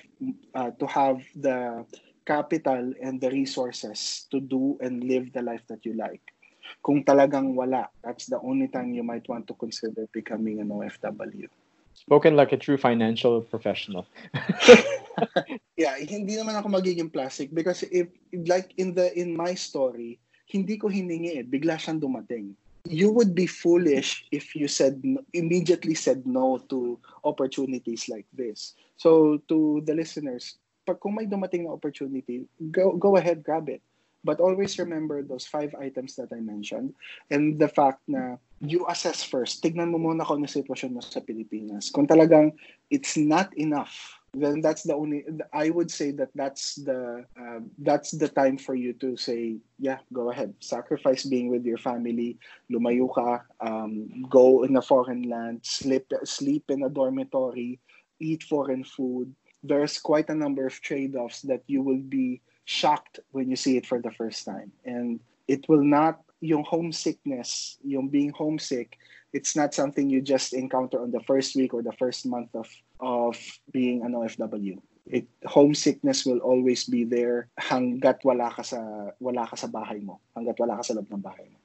uh, 0.53 0.71
to 0.77 0.85
have 0.85 1.25
the 1.35 1.85
capital 2.25 2.93
and 3.01 3.19
the 3.19 3.29
resources 3.29 4.29
to 4.31 4.39
do 4.39 4.77
and 4.79 5.03
live 5.03 5.33
the 5.33 5.41
life 5.41 5.65
that 5.67 5.85
you 5.85 5.93
like? 5.97 6.21
Kung 6.85 7.03
talagang 7.03 7.57
wala, 7.57 7.89
that's 8.05 8.29
the 8.29 8.39
only 8.39 8.69
time 8.69 8.93
you 8.93 9.03
might 9.03 9.27
want 9.27 9.49
to 9.49 9.53
consider 9.57 10.07
becoming 10.13 10.61
an 10.61 10.69
OFW. 10.69 11.49
Spoken 11.93 12.35
like 12.35 12.51
a 12.51 12.57
true 12.57 12.77
financial 12.77 13.41
professional. 13.41 14.07
yeah, 15.77 15.93
hindi 15.99 16.33
naman 16.39 16.57
ako 16.57 16.73
magiging 16.73 17.11
plastic 17.11 17.53
because 17.53 17.83
if 17.93 18.09
like 18.49 18.73
in 18.77 18.97
the 18.97 19.13
in 19.13 19.37
my 19.37 19.53
story, 19.53 20.17
hindi 20.49 20.77
ko 20.77 20.89
hiningi 20.89 21.37
eh, 21.41 21.45
bigla 21.45 21.77
siyang 21.77 22.01
dumating 22.01 22.57
you 22.87 23.11
would 23.11 23.33
be 23.33 23.47
foolish 23.47 24.25
if 24.31 24.55
you 24.55 24.67
said 24.67 25.01
immediately 25.33 25.95
said 25.95 26.27
no 26.27 26.59
to 26.69 26.99
opportunities 27.23 28.09
like 28.09 28.27
this. 28.33 28.75
So 28.97 29.39
to 29.47 29.81
the 29.85 29.95
listeners, 29.95 30.59
pag 30.85 30.99
kung 30.99 31.15
may 31.15 31.25
dumating 31.25 31.63
na 31.63 31.75
opportunity, 31.75 32.43
go 32.71 32.95
go 32.99 33.15
ahead, 33.15 33.43
grab 33.43 33.69
it. 33.71 33.81
But 34.23 34.39
always 34.39 34.79
remember 34.79 35.19
those 35.19 35.43
five 35.43 35.75
items 35.75 36.15
that 36.15 36.31
I 36.31 36.39
mentioned 36.39 36.95
and 37.27 37.59
the 37.59 37.67
fact 37.67 37.99
na 38.07 38.39
you 38.63 38.87
assess 38.87 39.19
first. 39.19 39.59
Tignan 39.59 39.91
mo 39.91 39.99
muna 39.99 40.23
kung 40.23 40.43
ano 40.43 40.47
sitwasyon 40.47 40.95
mo 40.95 41.01
sa 41.03 41.19
Pilipinas. 41.19 41.91
Kung 41.91 42.07
talagang 42.07 42.55
it's 42.87 43.19
not 43.19 43.51
enough 43.59 44.22
then 44.33 44.61
that's 44.61 44.83
the 44.83 44.93
only 44.95 45.23
i 45.53 45.69
would 45.69 45.91
say 45.91 46.09
that 46.09 46.29
that's 46.33 46.75
the 46.75 47.23
uh, 47.39 47.59
that's 47.79 48.11
the 48.11 48.27
time 48.27 48.57
for 48.57 48.73
you 48.73 48.93
to 48.93 49.15
say 49.15 49.57
yeah 49.83 49.99
go 50.11 50.31
ahead. 50.31 50.53
Sacrifice 50.59 51.25
being 51.25 51.49
with 51.49 51.65
your 51.65 51.77
family. 51.77 52.37
Lumayo 52.71 53.11
ka 53.13 53.43
um, 53.59 54.07
go 54.29 54.63
in 54.63 54.75
a 54.77 54.81
foreign 54.81 55.27
land. 55.29 55.59
Sleep 55.63 56.07
sleep 56.23 56.63
in 56.69 56.83
a 56.83 56.89
dormitory. 56.89 57.79
Eat 58.19 58.43
foreign 58.43 58.83
food. 58.83 59.35
There's 59.63 59.99
quite 59.99 60.29
a 60.29 60.35
number 60.35 60.65
of 60.65 60.79
trade-offs 60.79 61.41
that 61.43 61.63
you 61.67 61.81
will 61.81 61.99
be 61.99 62.41
shocked 62.65 63.19
when 63.31 63.49
you 63.49 63.55
see 63.55 63.75
it 63.75 63.85
for 63.85 63.99
the 63.99 64.11
first 64.11 64.45
time. 64.45 64.71
And 64.85 65.19
it 65.47 65.67
will 65.67 65.83
not 65.83 66.23
yung 66.43 66.63
homesickness 66.63 67.77
yung 67.83 68.09
being 68.09 68.31
homesick 68.31 68.99
it's 69.31 69.55
not 69.55 69.73
something 69.73 70.09
you 70.09 70.21
just 70.21 70.53
encounter 70.53 71.01
on 71.01 71.09
the 71.09 71.23
first 71.23 71.55
week 71.55 71.73
or 71.73 71.81
the 71.81 71.95
first 71.95 72.25
month 72.25 72.53
of 72.53 72.67
of 73.03 73.35
being 73.75 74.07
an 74.07 74.15
OFW. 74.15 74.79
It 75.03 75.27
homesickness 75.43 76.23
will 76.23 76.39
always 76.39 76.87
be 76.87 77.03
there 77.03 77.51
hanggat 77.59 78.23
wala 78.23 78.47
ka 78.55 78.63
sa 78.63 79.11
wala 79.19 79.43
ka 79.43 79.59
sa 79.59 79.67
bahay 79.67 79.99
mo, 79.99 80.23
hanggat 80.31 80.55
wala 80.55 80.79
ka 80.79 80.83
sa 80.87 80.95
loob 80.95 81.11
ng 81.11 81.19
bahay 81.19 81.43
mo. 81.51 81.59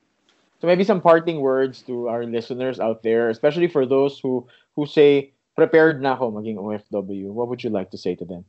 So 0.59 0.67
maybe 0.67 0.83
some 0.83 0.99
parting 0.99 1.39
words 1.39 1.87
to 1.87 2.11
our 2.11 2.27
listeners 2.27 2.83
out 2.83 3.07
there, 3.07 3.31
especially 3.31 3.71
for 3.71 3.87
those 3.87 4.19
who 4.19 4.43
who 4.75 4.91
say 4.91 5.31
prepared 5.55 6.03
na 6.03 6.19
ako 6.19 6.35
maging 6.35 6.59
OFW. 6.59 7.31
What 7.31 7.47
would 7.47 7.63
you 7.63 7.71
like 7.71 7.95
to 7.95 7.99
say 7.99 8.19
to 8.19 8.27
them? 8.27 8.43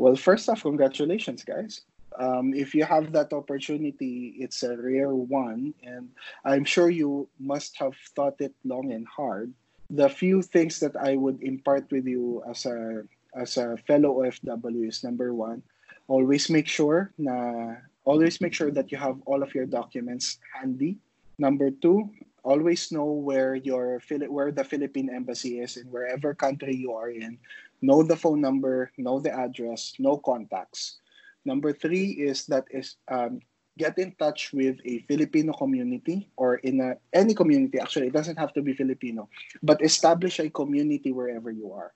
Well, 0.00 0.16
first 0.16 0.48
off, 0.48 0.64
congratulations, 0.64 1.44
guys 1.44 1.84
um, 2.18 2.54
if 2.54 2.74
you 2.74 2.84
have 2.84 3.12
that 3.12 3.32
opportunity, 3.32 4.34
it's 4.38 4.62
a 4.62 4.76
rare 4.76 5.14
one, 5.14 5.74
and 5.82 6.08
I'm 6.44 6.64
sure 6.64 6.90
you 6.90 7.28
must 7.38 7.76
have 7.78 7.94
thought 8.14 8.40
it 8.40 8.54
long 8.64 8.92
and 8.92 9.06
hard. 9.06 9.52
The 9.90 10.08
few 10.08 10.42
things 10.42 10.80
that 10.80 10.96
I 10.96 11.16
would 11.16 11.42
impart 11.42 11.90
with 11.90 12.06
you 12.06 12.42
as 12.48 12.66
a 12.66 13.04
as 13.34 13.56
a 13.56 13.76
fellow 13.86 14.22
OFW 14.22 14.88
is 14.88 15.04
number 15.04 15.34
one, 15.34 15.62
always 16.08 16.48
make 16.48 16.66
sure 16.66 17.12
na 17.18 17.76
always 18.04 18.40
make 18.40 18.54
sure 18.54 18.70
that 18.70 18.92
you 18.92 18.98
have 18.98 19.20
all 19.26 19.42
of 19.42 19.54
your 19.54 19.66
documents 19.66 20.38
handy. 20.54 20.98
Number 21.38 21.70
two, 21.70 22.10
always 22.42 22.92
know 22.92 23.10
where 23.10 23.54
your 23.54 24.00
where 24.28 24.52
the 24.52 24.64
Philippine 24.64 25.10
embassy 25.10 25.60
is 25.60 25.76
in 25.76 25.90
wherever 25.90 26.34
country 26.34 26.74
you 26.74 26.92
are 26.94 27.10
in. 27.10 27.38
Know 27.82 28.02
the 28.02 28.16
phone 28.16 28.40
number, 28.40 28.90
know 28.96 29.20
the 29.20 29.34
address, 29.34 29.94
know 29.98 30.16
contacts 30.16 31.04
Number 31.44 31.72
three 31.72 32.16
is 32.16 32.46
that 32.46 32.64
is 32.70 32.96
um, 33.08 33.40
get 33.78 33.98
in 33.98 34.14
touch 34.18 34.52
with 34.52 34.78
a 34.84 35.00
Filipino 35.10 35.52
community 35.52 36.30
or 36.36 36.56
in 36.56 36.80
a, 36.80 36.96
any 37.12 37.34
community. 37.34 37.78
Actually, 37.78 38.06
it 38.06 38.12
doesn't 38.12 38.38
have 38.38 38.52
to 38.54 38.62
be 38.62 38.72
Filipino, 38.72 39.28
but 39.62 39.82
establish 39.82 40.38
a 40.38 40.50
community 40.50 41.12
wherever 41.12 41.50
you 41.50 41.72
are, 41.72 41.92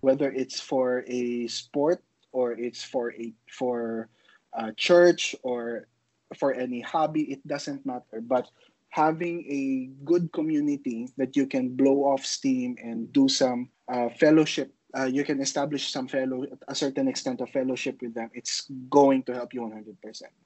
whether 0.00 0.30
it's 0.30 0.60
for 0.60 1.04
a 1.06 1.46
sport 1.48 2.02
or 2.32 2.52
it's 2.52 2.82
for 2.82 3.12
a 3.14 3.32
for 3.50 4.08
a 4.52 4.72
church 4.72 5.34
or 5.42 5.88
for 6.36 6.52
any 6.52 6.80
hobby. 6.80 7.22
It 7.32 7.46
doesn't 7.46 7.86
matter, 7.86 8.20
but 8.20 8.50
having 8.90 9.42
a 9.50 9.90
good 10.04 10.30
community 10.32 11.08
that 11.16 11.34
you 11.34 11.46
can 11.46 11.74
blow 11.74 12.04
off 12.04 12.24
steam 12.24 12.76
and 12.78 13.12
do 13.12 13.28
some 13.28 13.68
uh, 13.88 14.08
fellowship 14.20 14.72
uh, 14.96 15.04
you 15.10 15.24
can 15.24 15.40
establish 15.40 15.90
some 15.90 16.06
fellow 16.06 16.46
a 16.68 16.74
certain 16.74 17.08
extent 17.08 17.40
of 17.40 17.50
fellowship 17.50 18.00
with 18.00 18.14
them. 18.14 18.30
It's 18.34 18.70
going 18.88 19.22
to 19.24 19.34
help 19.34 19.52
you 19.52 19.62
100% 19.62 19.98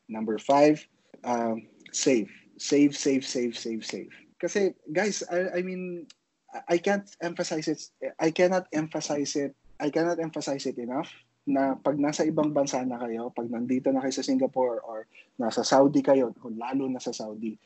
number 0.08 0.38
five 0.38 0.84
um, 1.24 1.68
save. 1.92 2.30
Save 2.58 2.96
save 2.96 3.24
save 3.24 3.56
save 3.56 3.84
save. 3.86 4.10
Because 4.34 4.74
guys 4.92 5.22
I, 5.30 5.58
I 5.58 5.62
mean 5.62 6.06
I 6.66 6.78
can't 6.78 7.06
emphasize 7.22 7.68
it 7.68 7.86
I 8.18 8.30
cannot 8.32 8.66
emphasize 8.72 9.36
it 9.36 9.54
I 9.78 9.90
cannot 9.90 10.18
emphasize 10.18 10.66
it 10.66 10.78
enough 10.78 11.12
na 11.48 11.78
pag 11.80 11.96
nasa 11.96 12.28
ibang 12.28 12.52
bansa 12.52 12.84
na 12.84 13.00
kayo, 13.00 13.32
pag 13.32 13.48
nandito 13.48 13.88
na 13.88 14.04
kayo 14.04 14.12
sa 14.12 14.26
Singapore 14.26 14.84
or 14.84 15.08
nasa 15.40 15.64
Saudi 15.64 16.04
kayo, 16.04 16.36
lalo 16.44 16.84
na 16.92 17.00
sa 17.00 17.14
Saudi, 17.14 17.56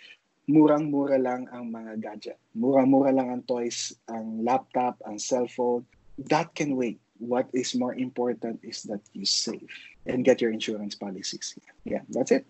murang-mura 0.47 1.19
lang 1.19 1.51
ang 1.51 1.67
mga 1.67 1.99
gadget. 1.99 2.39
Murang-mura 2.55 3.11
lang 3.11 3.35
ang 3.35 3.43
toys, 3.43 3.91
ang 4.07 4.47
laptop, 4.47 5.03
ang 5.03 5.19
cellphone, 5.19 5.83
that 6.19 6.55
can 6.55 6.77
wait. 6.77 7.01
What 7.19 7.49
is 7.53 7.75
more 7.75 7.95
important 7.95 8.61
is 8.63 8.83
that 8.85 9.01
you 9.13 9.25
save 9.25 9.71
and 10.07 10.25
get 10.25 10.41
your 10.41 10.51
insurance 10.51 10.95
policies. 10.95 11.55
Yeah, 11.85 12.03
that's 12.09 12.33
it. 12.33 12.47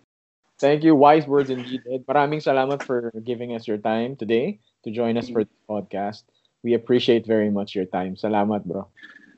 Thank 0.59 0.83
you. 0.83 0.95
Wise 0.95 1.27
words 1.27 1.49
indeed. 1.49 1.83
Maraming 2.07 2.41
salamat 2.41 2.81
for 2.83 3.11
giving 3.23 3.53
us 3.53 3.67
your 3.67 3.77
time 3.77 4.15
today 4.15 4.59
to 4.83 4.89
join 4.91 5.17
us 5.17 5.29
for 5.29 5.43
this 5.43 5.61
podcast. 5.69 6.23
We 6.63 6.73
appreciate 6.73 7.27
very 7.27 7.51
much 7.51 7.75
your 7.75 7.85
time. 7.85 8.15
Salamat, 8.15 8.65
bro. 8.65 8.87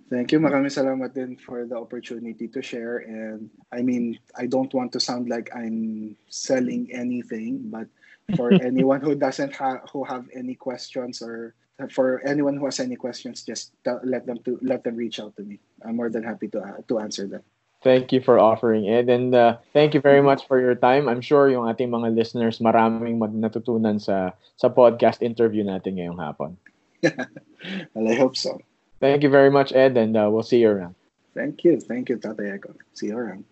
Thank 0.06 0.32
you. 0.32 0.40
Maraming 0.40 0.70
salamat 0.70 1.18
din 1.18 1.34
for 1.34 1.66
the 1.66 1.74
opportunity 1.74 2.46
to 2.46 2.62
share. 2.62 3.02
And 3.10 3.50
I 3.74 3.82
mean, 3.82 4.22
I 4.38 4.46
don't 4.46 4.70
want 4.70 4.94
to 4.94 5.02
sound 5.02 5.34
like 5.34 5.50
I'm 5.50 6.14
selling 6.30 6.94
anything, 6.94 7.74
but 7.74 7.90
for 8.38 8.54
anyone 8.62 9.02
who 9.02 9.18
doesn't 9.18 9.58
have 9.58 9.82
who 9.90 10.06
have 10.06 10.30
any 10.30 10.54
questions 10.54 11.26
or 11.26 11.58
for 11.92 12.22
anyone 12.26 12.58
who 12.58 12.66
has 12.66 12.80
any 12.80 12.96
questions, 12.96 13.44
just 13.44 13.72
let 14.04 14.26
them 14.26 14.40
to 14.46 14.60
let 14.62 14.84
them 14.84 14.96
reach 14.96 15.20
out 15.20 15.36
to 15.38 15.44
me. 15.44 15.60
I'm 15.84 15.96
more 15.96 16.10
than 16.10 16.24
happy 16.24 16.48
to 16.56 16.60
uh, 16.60 16.80
to 16.88 17.00
answer 17.00 17.28
them. 17.28 17.44
Thank 17.86 18.12
you 18.12 18.20
for 18.20 18.40
offering 18.40 18.86
it. 18.86 19.10
And 19.10 19.36
uh, 19.36 19.58
thank 19.72 19.94
you 19.94 20.02
very 20.02 20.22
much 20.22 20.48
for 20.48 20.60
your 20.60 20.74
time. 20.74 21.08
I'm 21.08 21.22
sure 21.22 21.54
yung 21.54 21.70
ating 21.70 21.94
mga 21.94 22.18
listeners 22.18 22.58
maraming 22.58 23.22
natutunan 23.22 24.02
sa, 24.02 24.34
sa 24.58 24.74
podcast 24.74 25.22
interview 25.22 25.62
natin 25.62 26.02
ngayong 26.02 26.18
hapon. 26.18 26.58
well, 27.94 28.10
I 28.10 28.18
hope 28.18 28.34
so. 28.42 28.58
Thank 28.98 29.22
you 29.22 29.30
very 29.30 29.52
much, 29.54 29.70
Ed, 29.70 29.98
and 30.02 30.18
uh, 30.18 30.26
we'll 30.34 30.42
see 30.42 30.66
you 30.66 30.74
around. 30.74 30.96
Thank 31.38 31.62
you. 31.62 31.78
Thank 31.78 32.10
you, 32.10 32.18
Tatay 32.18 32.58
Echo. 32.58 32.74
See 32.98 33.14
you 33.14 33.22
around. 33.22 33.46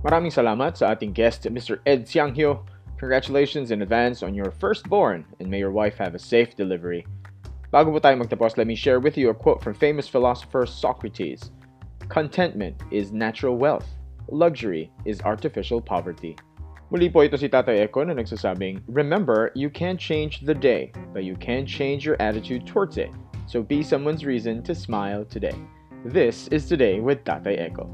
Maraming 0.00 0.32
salamat 0.32 0.80
sa 0.80 0.96
ating 0.96 1.12
guest, 1.12 1.44
Mr. 1.52 1.84
Ed 1.84 2.08
Sianghio. 2.08 2.64
Congratulations 2.96 3.70
in 3.70 3.84
advance 3.84 4.24
on 4.24 4.32
your 4.32 4.48
firstborn 4.48 5.28
and 5.40 5.48
may 5.48 5.60
your 5.60 5.72
wife 5.72 6.00
have 6.00 6.16
a 6.16 6.18
safe 6.18 6.56
delivery. 6.56 7.04
Bago 7.68 7.92
po 7.92 8.00
tayo 8.00 8.16
magtapos, 8.16 8.56
let 8.56 8.66
me 8.66 8.74
share 8.74 8.98
with 8.98 9.20
you 9.20 9.28
a 9.28 9.36
quote 9.36 9.60
from 9.60 9.76
famous 9.76 10.08
philosopher 10.08 10.64
Socrates. 10.64 11.52
Contentment 12.08 12.80
is 12.90 13.12
natural 13.12 13.60
wealth. 13.60 13.86
Luxury 14.32 14.90
is 15.04 15.20
artificial 15.20 15.80
poverty. 15.84 16.34
Muli 16.90 17.06
po 17.06 17.22
ito 17.22 17.38
si 17.38 17.46
Tatay 17.46 17.86
Echo 17.86 18.02
na 18.02 18.18
nagsasabing, 18.18 18.82
Remember, 18.90 19.54
you 19.54 19.70
can't 19.70 19.94
change 19.94 20.42
the 20.42 20.50
day, 20.50 20.90
but 21.14 21.22
you 21.22 21.38
can 21.38 21.62
change 21.62 22.02
your 22.02 22.18
attitude 22.18 22.66
towards 22.66 22.98
it. 22.98 23.14
So 23.46 23.62
be 23.62 23.78
someone's 23.86 24.26
reason 24.26 24.58
to 24.66 24.74
smile 24.74 25.22
today. 25.22 25.54
This 26.02 26.50
is 26.50 26.66
Today 26.66 26.98
with 26.98 27.22
Tatay 27.22 27.62
Echo. 27.62 27.86